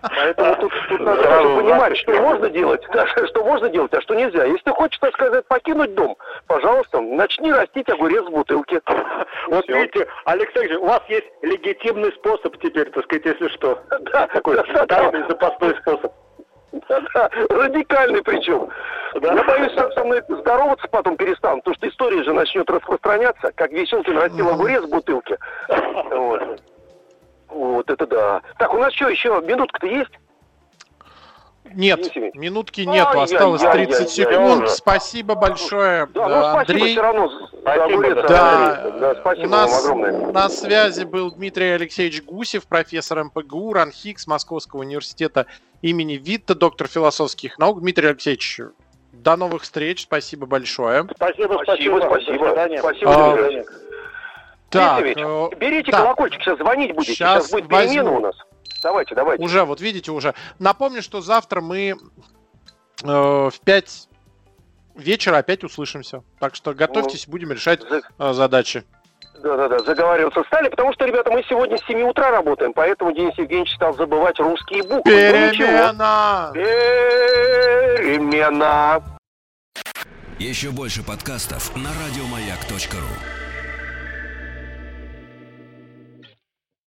Поэтому 0.03 0.57
тут, 0.57 0.73
тут 0.91 1.01
надо 1.01 1.23
тоже 1.23 1.57
понимать, 1.57 1.97
что 1.97 2.13
можно 2.21 2.51
делать, 2.51 2.87
да, 2.93 3.07
что 3.07 3.45
можно 3.45 3.71
делать, 3.71 3.95
а 3.95 4.03
что 4.03 4.15
нельзя. 4.15 4.45
Если 4.45 4.65
ты 4.65 4.73
хочешь, 4.73 4.99
так 4.99 5.15
сказать, 5.15 5.47
покинуть 5.47 5.95
дом, 5.95 6.19
пожалуйста, 6.49 7.01
начни 7.01 7.51
растить 7.51 7.89
огурец 7.89 8.25
в 8.25 8.31
бутылке. 8.31 8.83
Вот 9.49 9.67
видите, 9.69 10.07
Алексей 10.27 10.75
у 10.75 10.85
вас 10.85 11.01
есть 11.09 11.25
легитимный 11.41 12.13
способ 12.13 12.55
теперь, 12.61 12.91
так 12.91 13.05
сказать, 13.05 13.25
если 13.41 13.55
что. 13.57 13.79
Да, 14.13 14.27
Такой 14.29 14.57
да. 14.57 15.27
запасной 15.29 15.75
способ. 15.77 16.13
Да-да, 16.89 17.31
радикальный 17.49 18.23
причем. 18.23 18.69
Да. 19.21 19.35
Я 19.35 19.45
боюсь, 19.45 19.73
что 19.73 19.91
со 19.93 20.05
мной 20.05 20.23
здороваться 20.29 20.87
потом 20.89 21.17
перестанут, 21.17 21.65
потому 21.65 21.77
что 21.77 21.89
история 21.89 22.23
же 22.23 22.33
начнет 22.33 22.69
распространяться, 22.69 23.53
как 23.55 23.73
Веселкин 23.73 24.19
растил 24.19 24.49
огурец 24.51 24.83
в 24.85 24.91
бутылке. 24.91 25.39
Вот. 26.11 26.61
Вот 27.49 27.91
это 27.91 28.07
да. 28.07 28.43
Так, 28.59 28.75
у 28.75 28.79
нас 28.79 28.93
что, 28.93 29.09
еще 29.09 29.41
минутка-то 29.43 29.87
есть? 29.87 30.11
Нет, 31.75 32.15
минутки 32.35 32.81
нету, 32.83 33.19
Ай-яй-яй-яй-яй. 33.21 33.25
осталось 33.25 33.63
30 33.63 34.11
секунд. 34.11 34.71
Спасибо 34.71 35.35
большое, 35.35 36.07
Да, 36.15 36.29
ну 36.29 36.35
спасибо 36.41 36.59
Андрей. 36.61 36.93
все 36.93 37.03
равно 37.03 37.29
за 37.29 37.47
Спасибо, 37.61 38.15
да. 38.15 38.91
Да, 39.01 39.15
спасибо 39.21 39.47
у 39.47 39.49
нас 39.51 39.89
на 40.33 40.49
связи 40.49 41.05
был 41.05 41.31
Дмитрий 41.33 41.71
Алексеевич 41.71 42.23
Гусев, 42.23 42.67
профессор 42.67 43.25
МПГУ, 43.25 43.73
РАНХИКС 43.73 44.27
Московского 44.27 44.81
университета 44.81 45.47
имени 45.83 46.15
Витта, 46.15 46.55
доктор 46.55 46.87
философских 46.89 47.59
наук. 47.59 47.81
Дмитрий 47.81 48.09
Алексеевич, 48.09 48.61
до 49.13 49.37
новых 49.37 49.63
встреч, 49.63 50.03
спасибо 50.03 50.47
большое. 50.47 51.05
Спасибо, 51.17 51.61
Спасибо, 51.65 52.01
спасибо. 52.01 52.51
спасибо. 52.55 52.79
Спасибо, 52.79 53.11
А. 53.13 53.63
Так, 54.71 55.03
э, 55.03 55.49
берите 55.59 55.91
да. 55.91 56.03
колокольчик, 56.03 56.43
сейчас 56.43 56.59
звонить 56.59 56.95
будете. 56.95 57.15
Щас 57.15 57.47
Сейчас, 57.47 57.51
будет 57.53 57.71
возьму. 57.73 57.95
перемена 57.95 58.11
у 58.17 58.21
нас. 58.21 58.35
Давайте, 58.83 59.15
давайте. 59.15 59.43
Уже, 59.43 59.65
вот 59.65 59.81
видите, 59.81 60.11
уже. 60.13 60.35
Напомню, 60.59 61.03
что 61.03 61.21
завтра 61.21 61.61
мы 61.61 61.97
э, 63.03 63.07
в 63.07 63.55
5 63.65 64.09
вечера 64.97 65.39
опять 65.39 65.65
услышимся. 65.65 66.23
Так 66.39 66.55
что 66.55 66.75
готовьтесь, 66.75 67.27
будем 67.29 67.53
решать 67.53 67.81
За- 67.83 68.03
э, 68.19 68.33
задачи. 68.33 68.85
Да-да-да, 69.43 69.79
заговариваться 69.81 70.43
стали, 70.49 70.69
потому 70.69 70.93
что, 70.93 71.05
ребята, 71.07 71.31
мы 71.31 71.45
сегодня 71.49 71.79
с 71.79 71.85
7 71.87 72.03
утра 72.03 72.31
работаем, 72.33 72.73
поэтому 72.73 73.13
Денис 73.13 73.39
Евгеньевич 73.39 73.73
стал 73.77 73.95
забывать 73.95 74.39
русские 74.41 74.83
буквы. 74.83 74.99
Ну. 75.05 75.05
Перемена! 75.05 76.51
Перемена. 77.99 79.01
Еще 80.39 80.71
больше 80.71 81.05
подкастов 81.05 81.75
на 81.77 81.91
радиомаяк.ру. 81.91 83.48